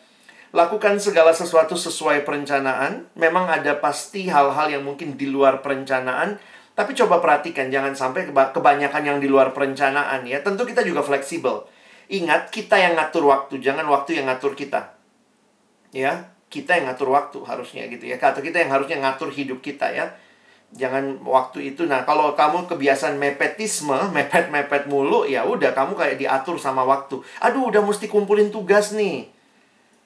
Lakukan 0.51 0.99
segala 0.99 1.31
sesuatu 1.31 1.79
sesuai 1.79 2.27
perencanaan. 2.27 3.07
Memang 3.15 3.47
ada 3.47 3.79
pasti 3.79 4.27
hal-hal 4.27 4.75
yang 4.75 4.83
mungkin 4.83 5.15
di 5.15 5.31
luar 5.31 5.63
perencanaan, 5.63 6.35
tapi 6.75 6.91
coba 6.91 7.23
perhatikan 7.23 7.71
jangan 7.71 7.95
sampai 7.95 8.27
kebanyakan 8.27 9.03
yang 9.07 9.23
di 9.23 9.31
luar 9.31 9.55
perencanaan 9.55 10.27
ya. 10.27 10.43
Tentu 10.43 10.67
kita 10.67 10.83
juga 10.83 10.99
fleksibel. 10.99 11.70
Ingat, 12.11 12.51
kita 12.51 12.75
yang 12.75 12.99
ngatur 12.99 13.23
waktu, 13.23 13.63
jangan 13.63 13.87
waktu 13.87 14.19
yang 14.19 14.27
ngatur 14.27 14.51
kita. 14.51 14.99
Ya, 15.95 16.27
kita 16.51 16.75
yang 16.75 16.91
ngatur 16.91 17.07
waktu 17.07 17.39
harusnya 17.47 17.87
gitu 17.87 18.03
ya. 18.03 18.19
Atau 18.19 18.43
kita 18.43 18.59
yang 18.59 18.71
harusnya 18.75 18.99
ngatur 18.99 19.31
hidup 19.31 19.63
kita 19.63 19.87
ya. 19.95 20.11
Jangan 20.75 21.23
waktu 21.23 21.71
itu. 21.71 21.87
Nah, 21.87 22.03
kalau 22.03 22.35
kamu 22.35 22.67
kebiasaan 22.67 23.15
mepetisme, 23.15 23.95
mepet-mepet 24.15 24.91
mulu, 24.91 25.23
ya 25.23 25.47
udah 25.47 25.71
kamu 25.71 25.95
kayak 25.95 26.19
diatur 26.19 26.59
sama 26.59 26.83
waktu. 26.83 27.23
Aduh, 27.39 27.71
udah 27.71 27.79
mesti 27.79 28.11
kumpulin 28.11 28.51
tugas 28.51 28.91
nih 28.91 29.40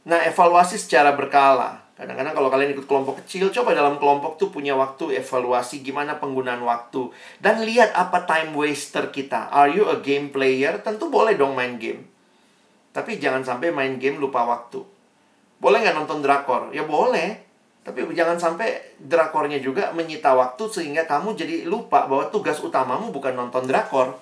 Nah, 0.06 0.22
evaluasi 0.22 0.78
secara 0.78 1.18
berkala. 1.18 1.82
Kadang-kadang 1.96 2.36
kalau 2.36 2.50
kalian 2.52 2.76
ikut 2.76 2.86
kelompok 2.86 3.24
kecil, 3.24 3.50
coba 3.50 3.72
dalam 3.72 3.96
kelompok 3.98 4.36
tuh 4.36 4.52
punya 4.52 4.76
waktu 4.76 5.18
evaluasi 5.18 5.80
gimana 5.82 6.20
penggunaan 6.20 6.62
waktu. 6.62 7.10
Dan 7.42 7.66
lihat 7.66 7.96
apa 7.96 8.28
time 8.28 8.54
waster 8.54 9.10
kita. 9.10 9.50
Are 9.50 9.72
you 9.72 9.88
a 9.88 9.98
game 10.04 10.30
player? 10.30 10.78
Tentu 10.84 11.08
boleh 11.10 11.40
dong 11.40 11.56
main 11.58 11.80
game. 11.82 12.06
Tapi 12.92 13.18
jangan 13.18 13.42
sampai 13.42 13.72
main 13.72 13.96
game 13.96 14.22
lupa 14.22 14.46
waktu. 14.46 14.84
Boleh 15.58 15.82
nggak 15.82 15.96
nonton 15.96 16.20
drakor? 16.20 16.70
Ya 16.76 16.84
boleh. 16.84 17.42
Tapi 17.86 18.02
jangan 18.12 18.38
sampai 18.38 18.98
drakornya 18.98 19.62
juga 19.62 19.94
menyita 19.94 20.34
waktu 20.34 20.68
sehingga 20.70 21.06
kamu 21.06 21.38
jadi 21.38 21.56
lupa 21.70 22.10
bahwa 22.10 22.28
tugas 22.34 22.58
utamamu 22.60 23.14
bukan 23.14 23.34
nonton 23.34 23.66
drakor. 23.70 24.20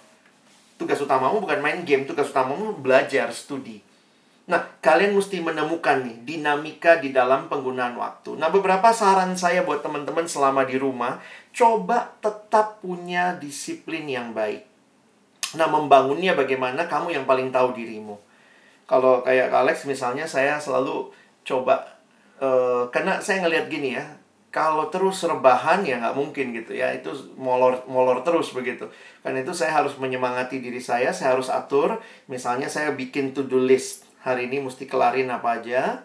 Tugas 0.78 1.00
utamamu 1.00 1.40
bukan 1.40 1.64
main 1.64 1.82
game, 1.88 2.04
tugas 2.04 2.28
utamamu 2.30 2.76
belajar, 2.76 3.32
studi. 3.32 3.93
Nah, 4.44 4.60
kalian 4.84 5.16
mesti 5.16 5.40
menemukan 5.40 6.04
nih 6.04 6.18
dinamika 6.28 7.00
di 7.00 7.16
dalam 7.16 7.48
penggunaan 7.48 7.96
waktu. 7.96 8.36
Nah, 8.36 8.52
beberapa 8.52 8.92
saran 8.92 9.40
saya 9.40 9.64
buat 9.64 9.80
teman-teman 9.80 10.28
selama 10.28 10.68
di 10.68 10.76
rumah, 10.76 11.24
coba 11.56 12.12
tetap 12.20 12.84
punya 12.84 13.40
disiplin 13.40 14.04
yang 14.04 14.36
baik. 14.36 14.68
Nah, 15.56 15.72
membangunnya 15.72 16.36
bagaimana 16.36 16.92
kamu 16.92 17.16
yang 17.16 17.24
paling 17.24 17.56
tahu 17.56 17.72
dirimu. 17.72 18.20
Kalau 18.84 19.24
kayak 19.24 19.48
Alex 19.48 19.88
misalnya 19.88 20.28
saya 20.28 20.60
selalu 20.60 21.16
coba 21.48 21.88
uh, 22.44 22.92
karena 22.92 23.24
saya 23.24 23.48
ngelihat 23.48 23.72
gini 23.72 23.96
ya, 23.96 24.04
kalau 24.54 24.92
terus 24.94 25.24
rebahan 25.26 25.82
ya 25.82 25.98
nggak 25.98 26.14
mungkin 26.14 26.54
gitu 26.54 26.78
ya 26.78 26.94
itu 26.94 27.10
molor 27.42 27.90
molor 27.90 28.22
terus 28.22 28.54
begitu 28.54 28.86
karena 29.26 29.42
itu 29.42 29.50
saya 29.50 29.82
harus 29.82 29.98
menyemangati 29.98 30.62
diri 30.62 30.78
saya 30.78 31.10
saya 31.10 31.34
harus 31.34 31.50
atur 31.50 31.98
misalnya 32.30 32.70
saya 32.70 32.94
bikin 32.94 33.34
to 33.34 33.50
do 33.50 33.58
list 33.58 34.03
hari 34.24 34.48
ini 34.48 34.64
mesti 34.64 34.88
kelarin 34.88 35.28
apa 35.30 35.60
aja. 35.60 36.00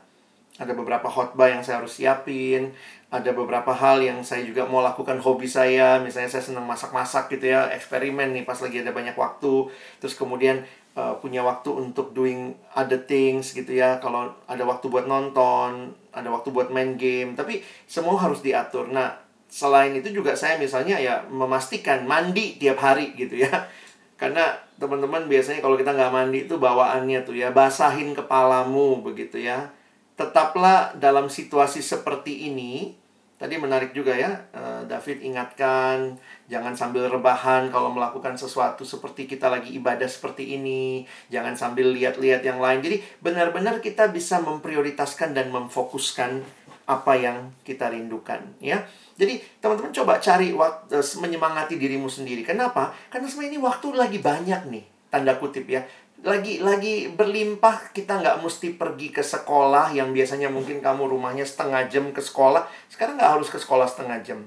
Ada 0.59 0.75
beberapa 0.75 1.07
khotbah 1.07 1.55
yang 1.55 1.63
saya 1.63 1.79
harus 1.79 1.95
siapin. 1.95 2.75
Ada 3.15 3.31
beberapa 3.31 3.71
hal 3.71 4.03
yang 4.03 4.21
saya 4.27 4.43
juga 4.43 4.67
mau 4.67 4.83
lakukan 4.83 5.23
hobi 5.23 5.47
saya. 5.47 6.03
Misalnya 6.03 6.27
saya 6.27 6.43
senang 6.43 6.67
masak-masak 6.67 7.31
gitu 7.31 7.55
ya. 7.55 7.71
Eksperimen 7.71 8.35
nih 8.35 8.43
pas 8.43 8.59
lagi 8.59 8.83
ada 8.83 8.91
banyak 8.91 9.15
waktu. 9.15 9.71
Terus 10.03 10.19
kemudian 10.19 10.67
uh, 10.99 11.15
punya 11.23 11.47
waktu 11.47 11.71
untuk 11.71 12.11
doing 12.11 12.59
other 12.75 12.99
things 12.99 13.55
gitu 13.55 13.71
ya. 13.71 14.03
Kalau 14.03 14.35
ada 14.51 14.67
waktu 14.67 14.91
buat 14.91 15.07
nonton. 15.07 15.95
Ada 16.11 16.27
waktu 16.27 16.51
buat 16.51 16.75
main 16.75 16.99
game. 16.99 17.39
Tapi 17.39 17.63
semua 17.87 18.19
harus 18.19 18.43
diatur. 18.43 18.91
Nah, 18.91 19.15
selain 19.47 19.95
itu 19.95 20.11
juga 20.11 20.35
saya 20.35 20.59
misalnya 20.59 20.99
ya 20.99 21.23
memastikan 21.31 22.03
mandi 22.03 22.59
tiap 22.59 22.83
hari 22.83 23.15
gitu 23.15 23.47
ya 23.47 23.71
karena 24.19 24.51
teman-teman 24.83 25.31
biasanya 25.31 25.63
kalau 25.63 25.79
kita 25.79 25.95
nggak 25.95 26.11
mandi 26.11 26.51
itu 26.51 26.59
bawaannya 26.59 27.23
tuh 27.23 27.39
ya 27.39 27.55
basahin 27.55 28.19
kepalamu 28.19 28.99
begitu 29.01 29.39
ya. 29.39 29.71
Tetaplah 30.19 30.99
dalam 30.99 31.31
situasi 31.31 31.79
seperti 31.79 32.51
ini. 32.51 32.99
Tadi 33.39 33.55
menarik 33.55 33.95
juga 33.95 34.19
ya, 34.19 34.35
eh, 34.51 34.83
David 34.91 35.23
ingatkan 35.23 36.19
jangan 36.51 36.75
sambil 36.75 37.07
rebahan 37.07 37.71
kalau 37.71 37.95
melakukan 37.95 38.35
sesuatu 38.35 38.83
seperti 38.83 39.31
kita 39.31 39.47
lagi 39.47 39.79
ibadah 39.79 40.11
seperti 40.11 40.59
ini, 40.59 41.07
jangan 41.31 41.55
sambil 41.55 41.95
lihat-lihat 41.95 42.43
yang 42.43 42.59
lain. 42.59 42.83
Jadi 42.83 42.99
benar-benar 43.23 43.79
kita 43.79 44.11
bisa 44.11 44.43
memprioritaskan 44.43 45.39
dan 45.39 45.55
memfokuskan 45.55 46.43
apa 46.89 47.13
yang 47.21 47.53
kita 47.69 47.93
rindukan 47.93 48.41
ya. 48.65 48.81
Jadi 49.21 49.37
teman-teman 49.61 49.93
coba 49.93 50.17
cari 50.17 50.57
waktu 50.57 50.97
eh, 50.97 51.05
menyemangati 51.21 51.77
dirimu 51.77 52.09
sendiri. 52.09 52.41
Kenapa? 52.41 52.97
Karena 53.13 53.29
sebenarnya 53.29 53.53
ini 53.53 53.61
waktu 53.61 53.87
lagi 53.93 54.19
banyak 54.25 54.61
nih, 54.73 54.85
tanda 55.13 55.37
kutip 55.37 55.69
ya. 55.69 55.85
Lagi 56.25 56.59
lagi 56.65 57.13
berlimpah 57.13 57.93
kita 57.95 58.19
nggak 58.19 58.41
mesti 58.43 58.75
pergi 58.75 59.13
ke 59.13 59.23
sekolah 59.23 59.95
yang 59.95 60.11
biasanya 60.11 60.51
mungkin 60.51 60.81
kamu 60.83 61.13
rumahnya 61.13 61.45
setengah 61.45 61.87
jam 61.93 62.09
ke 62.11 62.25
sekolah. 62.25 62.65
Sekarang 62.89 63.21
nggak 63.21 63.33
harus 63.39 63.53
ke 63.53 63.61
sekolah 63.61 63.87
setengah 63.87 64.19
jam. 64.25 64.41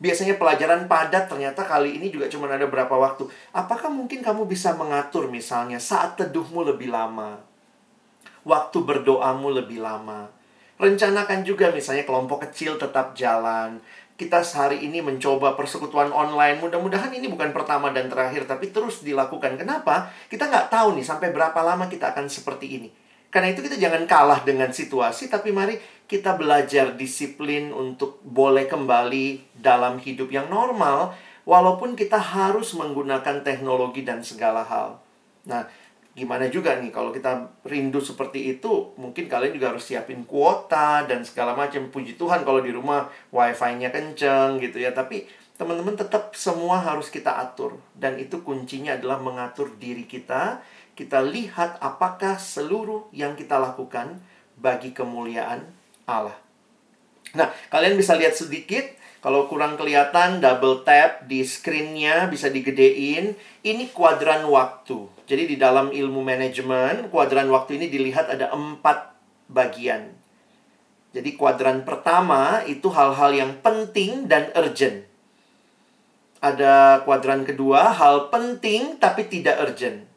Biasanya 0.00 0.40
pelajaran 0.40 0.88
padat 0.88 1.28
ternyata 1.28 1.60
kali 1.60 2.00
ini 2.00 2.08
juga 2.08 2.30
cuma 2.32 2.48
ada 2.48 2.64
berapa 2.64 2.94
waktu. 2.96 3.28
Apakah 3.52 3.92
mungkin 3.92 4.24
kamu 4.24 4.48
bisa 4.48 4.72
mengatur 4.72 5.28
misalnya 5.28 5.76
saat 5.76 6.16
teduhmu 6.16 6.64
lebih 6.64 6.88
lama? 6.88 7.36
Waktu 8.46 8.80
berdoamu 8.80 9.52
lebih 9.52 9.84
lama. 9.84 10.39
Rencanakan 10.80 11.44
juga 11.44 11.68
misalnya 11.68 12.08
kelompok 12.08 12.48
kecil 12.48 12.80
tetap 12.80 13.12
jalan 13.12 13.84
kita 14.20 14.44
sehari 14.44 14.84
ini 14.84 15.00
mencoba 15.00 15.56
persekutuan 15.56 16.12
online. 16.12 16.60
Mudah-mudahan 16.60 17.08
ini 17.16 17.32
bukan 17.32 17.56
pertama 17.56 17.88
dan 17.88 18.12
terakhir, 18.12 18.44
tapi 18.44 18.68
terus 18.68 19.00
dilakukan. 19.00 19.56
Kenapa? 19.56 20.12
Kita 20.28 20.44
nggak 20.44 20.68
tahu 20.68 21.00
nih 21.00 21.06
sampai 21.08 21.32
berapa 21.32 21.56
lama 21.64 21.88
kita 21.88 22.12
akan 22.12 22.28
seperti 22.28 22.76
ini. 22.76 22.88
Karena 23.32 23.56
itu 23.56 23.64
kita 23.64 23.80
jangan 23.80 24.04
kalah 24.04 24.44
dengan 24.44 24.68
situasi, 24.76 25.32
tapi 25.32 25.56
mari 25.56 25.80
kita 26.04 26.36
belajar 26.36 26.92
disiplin 27.00 27.72
untuk 27.72 28.20
boleh 28.20 28.68
kembali 28.68 29.56
dalam 29.56 29.96
hidup 29.96 30.28
yang 30.28 30.52
normal, 30.52 31.16
walaupun 31.48 31.96
kita 31.96 32.20
harus 32.20 32.76
menggunakan 32.76 33.40
teknologi 33.40 34.04
dan 34.04 34.20
segala 34.20 34.66
hal. 34.68 35.00
Nah, 35.48 35.64
gimana 36.10 36.50
juga 36.50 36.74
nih 36.76 36.90
kalau 36.90 37.14
kita 37.14 37.62
rindu 37.62 38.02
seperti 38.02 38.58
itu 38.58 38.92
mungkin 38.98 39.30
kalian 39.30 39.54
juga 39.54 39.70
harus 39.70 39.86
siapin 39.86 40.26
kuota 40.26 41.06
dan 41.06 41.22
segala 41.22 41.54
macam. 41.54 41.88
Puji 41.88 42.18
Tuhan 42.18 42.42
kalau 42.42 42.60
di 42.60 42.74
rumah 42.74 43.08
wifi-nya 43.30 43.94
kenceng 43.94 44.58
gitu 44.58 44.82
ya. 44.82 44.90
Tapi 44.90 45.24
teman-teman 45.54 45.94
tetap 45.94 46.34
semua 46.34 46.82
harus 46.82 47.08
kita 47.08 47.38
atur. 47.38 47.78
Dan 47.94 48.18
itu 48.18 48.42
kuncinya 48.42 48.98
adalah 48.98 49.22
mengatur 49.22 49.70
diri 49.78 50.04
kita. 50.04 50.60
Kita 50.98 51.24
lihat 51.24 51.80
apakah 51.80 52.36
seluruh 52.36 53.08
yang 53.14 53.38
kita 53.38 53.56
lakukan 53.56 54.20
bagi 54.60 54.92
kemuliaan 54.92 55.64
Allah. 56.04 56.36
Nah 57.32 57.48
kalian 57.70 57.94
bisa 57.94 58.18
lihat 58.18 58.34
sedikit 58.34 58.99
Kalau 59.20 59.52
kurang 59.52 59.76
kelihatan, 59.76 60.40
double 60.40 60.80
tap 60.80 61.28
di 61.28 61.44
screen-nya 61.44 62.32
bisa 62.32 62.48
digedein. 62.48 63.36
Ini 63.60 63.92
kuadran 63.92 64.48
waktu. 64.48 64.96
Jadi 65.28 65.44
di 65.44 65.56
dalam 65.60 65.92
ilmu 65.92 66.24
manajemen, 66.24 67.12
kuadran 67.12 67.52
waktu 67.52 67.76
ini 67.76 67.92
dilihat 67.92 68.32
ada 68.32 68.48
empat 68.48 69.12
bagian. 69.52 70.16
Jadi 71.12 71.36
kuadran 71.36 71.84
pertama 71.84 72.64
itu 72.64 72.88
hal-hal 72.88 73.36
yang 73.36 73.52
penting 73.60 74.24
dan 74.24 74.48
urgent. 74.56 75.04
Ada 76.40 77.04
kuadran 77.04 77.44
kedua, 77.44 77.92
hal 77.92 78.32
penting 78.32 78.96
tapi 78.96 79.28
tidak 79.28 79.60
urgent. 79.60 80.08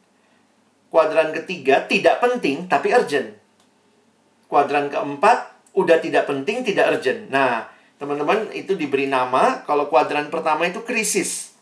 Kuadran 0.88 1.36
ketiga, 1.36 1.84
tidak 1.84 2.24
penting 2.24 2.70
tapi 2.72 2.88
urgent. 2.96 3.36
Kuadran 4.48 4.88
keempat, 4.88 5.52
udah 5.76 6.00
tidak 6.00 6.24
penting, 6.24 6.64
tidak 6.64 6.96
urgent. 6.96 7.28
Nah, 7.28 7.73
teman-teman 7.98 8.50
itu 8.52 8.74
diberi 8.74 9.06
nama, 9.06 9.62
kalau 9.64 9.86
kuadran 9.86 10.28
pertama 10.28 10.66
itu 10.66 10.82
krisis. 10.82 11.54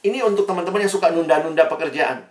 Ini 0.00 0.24
untuk 0.24 0.48
teman-teman 0.48 0.80
yang 0.84 0.92
suka 0.92 1.12
nunda-nunda 1.12 1.68
pekerjaan. 1.68 2.24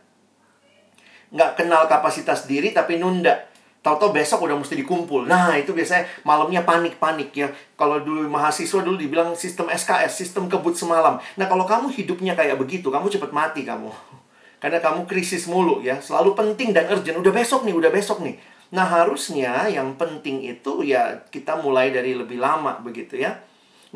Nggak 1.29 1.61
kenal 1.61 1.85
kapasitas 1.85 2.49
diri 2.49 2.73
tapi 2.73 2.97
nunda. 2.97 3.49
Tahu-tahu 3.79 4.11
besok 4.11 4.43
udah 4.43 4.59
mesti 4.59 4.75
dikumpul. 4.75 5.23
Nah, 5.23 5.55
itu 5.55 5.71
biasanya 5.71 6.03
malamnya 6.27 6.67
panik-panik 6.67 7.31
ya. 7.31 7.47
Kalau 7.79 8.03
dulu 8.03 8.27
mahasiswa 8.27 8.83
dulu 8.83 8.99
dibilang 8.99 9.31
sistem 9.39 9.71
SKS, 9.71 10.19
sistem 10.19 10.51
kebut 10.51 10.75
semalam. 10.75 11.15
Nah, 11.39 11.45
kalau 11.47 11.63
kamu 11.63 11.87
hidupnya 11.95 12.35
kayak 12.35 12.59
begitu, 12.59 12.91
kamu 12.91 13.07
cepat 13.07 13.31
mati 13.31 13.63
kamu. 13.63 13.87
Karena 14.61 14.83
kamu 14.83 15.07
krisis 15.07 15.47
mulu 15.47 15.79
ya. 15.79 16.03
Selalu 16.03 16.35
penting 16.35 16.75
dan 16.75 16.91
urgent. 16.91 17.23
Udah 17.23 17.31
besok 17.31 17.63
nih, 17.63 17.71
udah 17.71 17.87
besok 17.87 18.19
nih. 18.19 18.35
Nah, 18.69 18.85
harusnya 18.85 19.65
yang 19.65 19.97
penting 19.97 20.45
itu 20.45 20.85
ya 20.85 21.25
kita 21.33 21.57
mulai 21.57 21.89
dari 21.89 22.13
lebih 22.13 22.37
lama 22.37 22.77
begitu 22.85 23.17
ya. 23.17 23.41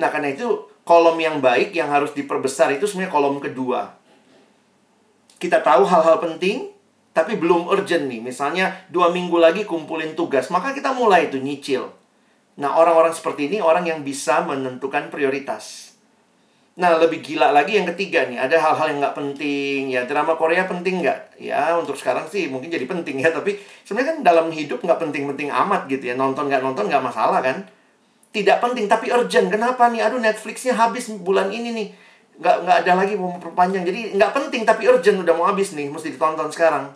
Nah, 0.01 0.09
karena 0.09 0.33
itu 0.33 0.65
kolom 0.81 1.15
yang 1.21 1.37
baik 1.37 1.77
yang 1.77 1.93
harus 1.93 2.11
diperbesar 2.17 2.73
itu 2.73 2.89
sebenarnya 2.89 3.13
kolom 3.13 3.37
kedua. 3.37 3.93
Kita 5.37 5.61
tahu 5.61 5.85
hal-hal 5.85 6.17
penting, 6.17 6.73
tapi 7.13 7.37
belum 7.37 7.69
urgent 7.69 8.09
nih. 8.09 8.25
Misalnya 8.25 8.89
dua 8.89 9.13
minggu 9.13 9.37
lagi 9.37 9.61
kumpulin 9.61 10.17
tugas, 10.17 10.49
maka 10.49 10.73
kita 10.73 10.89
mulai 10.97 11.29
itu 11.29 11.37
nyicil. 11.37 11.93
Nah, 12.57 12.73
orang-orang 12.73 13.13
seperti 13.13 13.49
ini 13.49 13.61
orang 13.61 13.85
yang 13.85 14.01
bisa 14.01 14.41
menentukan 14.41 15.13
prioritas. 15.13 15.92
Nah, 16.73 16.97
lebih 16.97 17.21
gila 17.21 17.53
lagi 17.53 17.77
yang 17.77 17.85
ketiga 17.93 18.25
nih, 18.25 18.41
ada 18.41 18.57
hal-hal 18.57 18.89
yang 18.89 18.99
nggak 19.05 19.13
penting. 19.13 19.93
Ya, 19.93 20.09
drama 20.09 20.33
Korea 20.33 20.65
penting 20.65 21.05
nggak? 21.05 21.37
Ya, 21.37 21.77
untuk 21.77 21.93
sekarang 21.93 22.25
sih 22.33 22.49
mungkin 22.49 22.73
jadi 22.73 22.89
penting 22.89 23.21
ya, 23.21 23.29
tapi 23.29 23.61
sebenarnya 23.85 24.09
kan 24.09 24.17
dalam 24.25 24.47
hidup 24.49 24.81
nggak 24.81 24.97
penting-penting 24.97 25.53
amat 25.53 25.85
gitu 25.85 26.09
ya. 26.09 26.17
Nonton 26.17 26.49
nggak 26.49 26.65
nonton 26.65 26.89
nggak 26.89 27.03
masalah 27.05 27.45
kan? 27.45 27.61
Tidak 28.33 28.57
penting 28.57 28.89
tapi 28.89 29.13
urgent. 29.13 29.53
Kenapa 29.53 29.85
nih? 29.93 30.01
Aduh, 30.01 30.17
Netflixnya 30.17 30.73
habis 30.73 31.13
bulan 31.13 31.53
ini 31.53 31.69
nih. 31.77 31.87
Nggak, 32.41 32.55
nggak 32.65 32.77
ada 32.81 32.93
lagi 33.05 33.13
mau 33.21 33.37
perpanjang. 33.37 33.85
Jadi 33.85 34.17
nggak 34.17 34.31
penting 34.33 34.65
tapi 34.65 34.89
urgent 34.89 35.21
udah 35.21 35.33
mau 35.37 35.45
habis 35.45 35.77
nih, 35.77 35.93
mesti 35.93 36.09
ditonton 36.17 36.49
sekarang. 36.49 36.89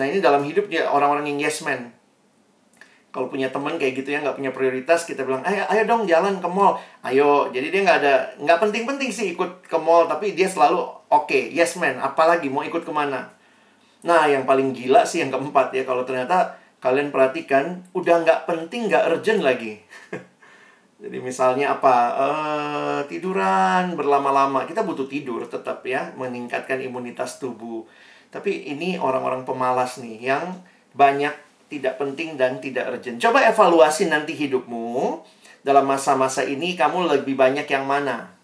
Nah 0.00 0.04
ini 0.08 0.24
dalam 0.24 0.40
hidup 0.48 0.72
dia 0.72 0.88
orang-orang 0.88 1.28
yang 1.28 1.44
yes 1.44 1.60
man. 1.60 1.92
Kalau 3.10 3.26
punya 3.26 3.50
teman 3.50 3.74
kayak 3.74 3.98
gitu 3.98 4.14
ya 4.14 4.22
nggak 4.22 4.38
punya 4.38 4.54
prioritas 4.54 5.02
kita 5.02 5.26
bilang 5.26 5.42
ayo 5.42 5.66
ayo 5.66 5.82
dong 5.82 6.06
jalan 6.06 6.38
ke 6.38 6.46
mall. 6.46 6.78
Ayo. 7.02 7.50
Jadi 7.50 7.74
dia 7.74 7.82
nggak 7.82 7.98
ada 8.06 8.14
nggak 8.38 8.58
penting-penting 8.62 9.10
sih 9.10 9.34
ikut 9.34 9.66
ke 9.66 9.78
mall 9.78 10.06
tapi 10.06 10.38
dia 10.38 10.46
selalu 10.46 10.78
oke 11.10 11.26
okay, 11.26 11.50
yes 11.50 11.74
man. 11.74 11.98
Apalagi 11.98 12.46
mau 12.46 12.62
ikut 12.62 12.86
ke 12.86 12.92
mana? 12.94 13.26
Nah 14.06 14.30
yang 14.30 14.46
paling 14.46 14.70
gila 14.70 15.02
sih 15.02 15.26
yang 15.26 15.34
keempat 15.34 15.74
ya 15.74 15.82
kalau 15.82 16.06
ternyata 16.06 16.54
kalian 16.78 17.12
perhatikan 17.12 17.84
udah 17.92 18.22
nggak 18.22 18.40
penting 18.46 18.86
nggak 18.86 19.04
urgent 19.10 19.42
lagi. 19.42 19.82
Jadi 21.00 21.16
misalnya 21.16 21.80
apa? 21.80 21.96
Uh, 22.12 23.00
tiduran 23.08 23.96
berlama-lama. 23.96 24.68
Kita 24.68 24.84
butuh 24.84 25.08
tidur 25.08 25.48
tetap 25.48 25.80
ya 25.88 26.12
meningkatkan 26.14 26.76
imunitas 26.76 27.40
tubuh. 27.40 27.88
Tapi 28.28 28.68
ini 28.68 29.00
orang-orang 29.00 29.48
pemalas 29.48 29.96
nih 29.98 30.30
yang 30.30 30.60
banyak 30.92 31.32
tidak 31.70 32.02
penting 32.02 32.34
dan 32.34 32.58
tidak 32.58 32.90
urgent. 32.90 33.22
Coba 33.22 33.46
evaluasi 33.46 34.10
nanti 34.10 34.34
hidupmu 34.34 35.22
dalam 35.62 35.86
masa-masa 35.86 36.42
ini 36.42 36.74
kamu 36.74 37.06
lebih 37.06 37.38
banyak 37.38 37.70
yang 37.70 37.86
mana? 37.86 38.34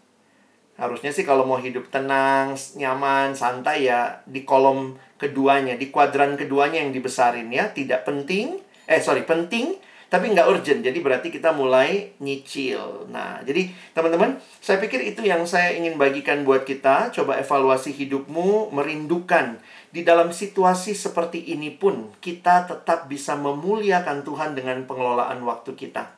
Harusnya 0.78 1.10
sih 1.10 1.24
kalau 1.24 1.48
mau 1.48 1.58
hidup 1.58 1.88
tenang, 1.88 2.54
nyaman, 2.76 3.34
santai 3.34 3.88
ya 3.90 4.22
di 4.28 4.46
kolom 4.46 4.94
keduanya, 5.18 5.74
di 5.74 5.88
kuadran 5.88 6.38
keduanya 6.38 6.84
yang 6.84 6.92
dibesarin 6.92 7.48
ya. 7.48 7.72
Tidak 7.72 8.06
penting, 8.06 8.60
eh 8.86 9.00
sorry, 9.00 9.26
penting 9.26 9.74
tapi 10.06 10.30
nggak 10.30 10.46
urgent. 10.46 10.80
Jadi 10.86 10.98
berarti 11.02 11.28
kita 11.34 11.50
mulai 11.50 12.14
nyicil. 12.22 13.10
Nah, 13.10 13.42
jadi 13.42 13.70
teman-teman, 13.90 14.38
saya 14.62 14.78
pikir 14.78 15.02
itu 15.02 15.26
yang 15.26 15.42
saya 15.44 15.74
ingin 15.74 15.98
bagikan 15.98 16.46
buat 16.46 16.62
kita. 16.62 17.10
Coba 17.10 17.42
evaluasi 17.42 17.90
hidupmu, 17.90 18.70
merindukan 18.70 19.58
di 19.90 20.06
dalam 20.06 20.30
situasi 20.30 20.94
seperti 20.94 21.50
ini 21.50 21.74
pun 21.74 22.14
kita 22.22 22.70
tetap 22.70 23.10
bisa 23.10 23.34
memuliakan 23.34 24.22
Tuhan 24.22 24.54
dengan 24.54 24.84
pengelolaan 24.86 25.42
waktu 25.42 25.74
kita. 25.74 26.12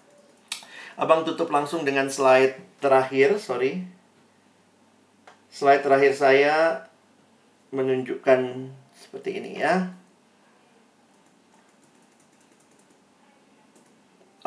Abang 0.99 1.23
tutup 1.23 1.49
langsung 1.49 1.87
dengan 1.87 2.11
slide 2.11 2.59
terakhir, 2.83 3.39
sorry. 3.39 3.87
Slide 5.49 5.81
terakhir 5.81 6.13
saya 6.13 6.57
menunjukkan 7.73 8.69
seperti 8.99 9.39
ini 9.41 9.63
ya. 9.63 9.98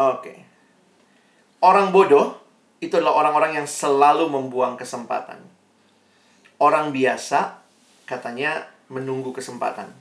Oke. 0.01 0.33
Orang 1.61 1.93
bodoh 1.93 2.41
itu 2.81 2.97
adalah 2.97 3.21
orang-orang 3.21 3.61
yang 3.61 3.67
selalu 3.69 4.25
membuang 4.33 4.73
kesempatan. 4.73 5.37
Orang 6.57 6.89
biasa 6.89 7.61
katanya 8.09 8.65
menunggu 8.89 9.29
kesempatan. 9.29 9.93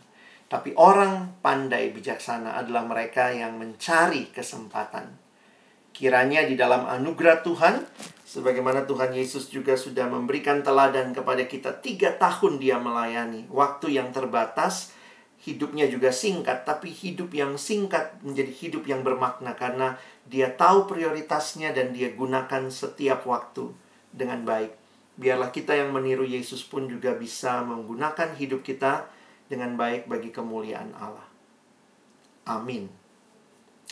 Tapi 0.49 0.73
orang 0.81 1.37
pandai 1.45 1.93
bijaksana 1.93 2.57
adalah 2.57 2.83
mereka 2.89 3.29
yang 3.31 3.61
mencari 3.61 4.33
kesempatan. 4.33 5.15
Kiranya 5.93 6.49
di 6.49 6.57
dalam 6.57 6.89
anugerah 6.89 7.45
Tuhan, 7.45 7.85
sebagaimana 8.25 8.89
Tuhan 8.89 9.13
Yesus 9.13 9.53
juga 9.53 9.77
sudah 9.77 10.09
memberikan 10.09 10.65
teladan 10.65 11.13
kepada 11.13 11.45
kita, 11.45 11.77
tiga 11.85 12.17
tahun 12.17 12.57
dia 12.57 12.81
melayani. 12.81 13.47
Waktu 13.53 14.01
yang 14.01 14.11
terbatas, 14.11 14.97
hidupnya 15.41 15.89
juga 15.89 16.13
singkat, 16.13 16.69
tapi 16.69 16.93
hidup 16.93 17.33
yang 17.33 17.57
singkat 17.57 18.21
menjadi 18.21 18.53
hidup 18.53 18.85
yang 18.85 19.01
bermakna 19.01 19.57
karena 19.57 19.97
dia 20.29 20.53
tahu 20.53 20.85
prioritasnya 20.85 21.73
dan 21.73 21.97
dia 21.97 22.13
gunakan 22.13 22.69
setiap 22.69 23.25
waktu 23.25 23.73
dengan 24.13 24.45
baik. 24.45 24.77
Biarlah 25.17 25.53
kita 25.53 25.77
yang 25.77 25.93
meniru 25.93 26.25
Yesus 26.25 26.65
pun 26.65 26.89
juga 26.89 27.17
bisa 27.17 27.65
menggunakan 27.65 28.37
hidup 28.37 28.61
kita 28.65 29.09
dengan 29.49 29.75
baik 29.77 30.07
bagi 30.07 30.31
kemuliaan 30.33 30.93
Allah. 30.97 31.27
Amin. 32.49 32.89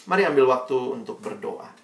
Mari 0.08 0.22
ambil 0.24 0.48
waktu 0.48 0.76
untuk 0.76 1.20
berdoa. 1.20 1.77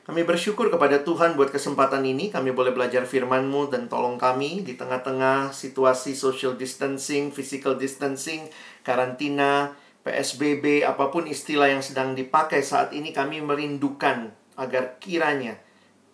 Kami 0.00 0.24
bersyukur 0.24 0.72
kepada 0.72 1.04
Tuhan 1.04 1.36
buat 1.36 1.52
kesempatan 1.52 2.02
ini. 2.08 2.32
Kami 2.32 2.56
boleh 2.56 2.72
belajar 2.72 3.04
firman-Mu 3.04 3.68
dan 3.68 3.86
tolong 3.86 4.16
kami 4.16 4.64
di 4.64 4.74
tengah-tengah 4.74 5.52
situasi 5.52 6.16
social 6.16 6.56
distancing, 6.56 7.28
physical 7.28 7.76
distancing, 7.76 8.48
karantina, 8.80 9.76
PSBB, 10.00 10.80
apa 10.88 11.12
pun 11.12 11.28
istilah 11.28 11.68
yang 11.68 11.84
sedang 11.84 12.16
dipakai 12.16 12.64
saat 12.64 12.96
ini, 12.96 13.12
kami 13.12 13.44
merindukan 13.44 14.32
agar 14.56 14.96
kiranya 14.96 15.60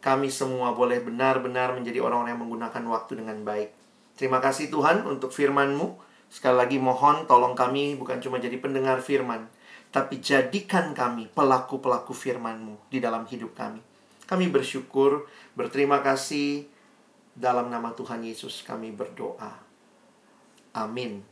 kami 0.03 0.31
semua 0.31 0.75
boleh 0.75 1.03
benar-benar 1.03 1.75
menjadi 1.75 1.99
orang-orang 2.03 2.38
yang 2.38 2.42
menggunakan 2.46 2.83
waktu 2.90 3.22
dengan 3.22 3.42
baik. 3.42 3.70
Terima 4.14 4.38
kasih 4.38 4.70
Tuhan 4.70 5.03
untuk 5.07 5.35
firman-Mu. 5.35 5.99
Sekali 6.27 6.59
lagi 6.59 6.79
mohon 6.83 7.27
tolong 7.31 7.55
kami 7.55 7.94
bukan 7.94 8.18
cuma 8.18 8.42
jadi 8.42 8.59
pendengar 8.59 8.99
firman, 8.99 9.46
tapi 9.97 10.21
jadikan 10.21 10.93
kami 10.93 11.33
pelaku-pelaku 11.33 12.13
firman-Mu 12.13 12.93
di 12.93 13.01
dalam 13.01 13.25
hidup 13.25 13.57
kami. 13.57 13.81
Kami 14.29 14.53
bersyukur, 14.53 15.25
berterima 15.57 16.05
kasih 16.05 16.69
dalam 17.33 17.73
nama 17.73 17.97
Tuhan 17.97 18.21
Yesus 18.21 18.61
kami 18.61 18.93
berdoa. 18.93 19.57
Amin. 20.77 21.25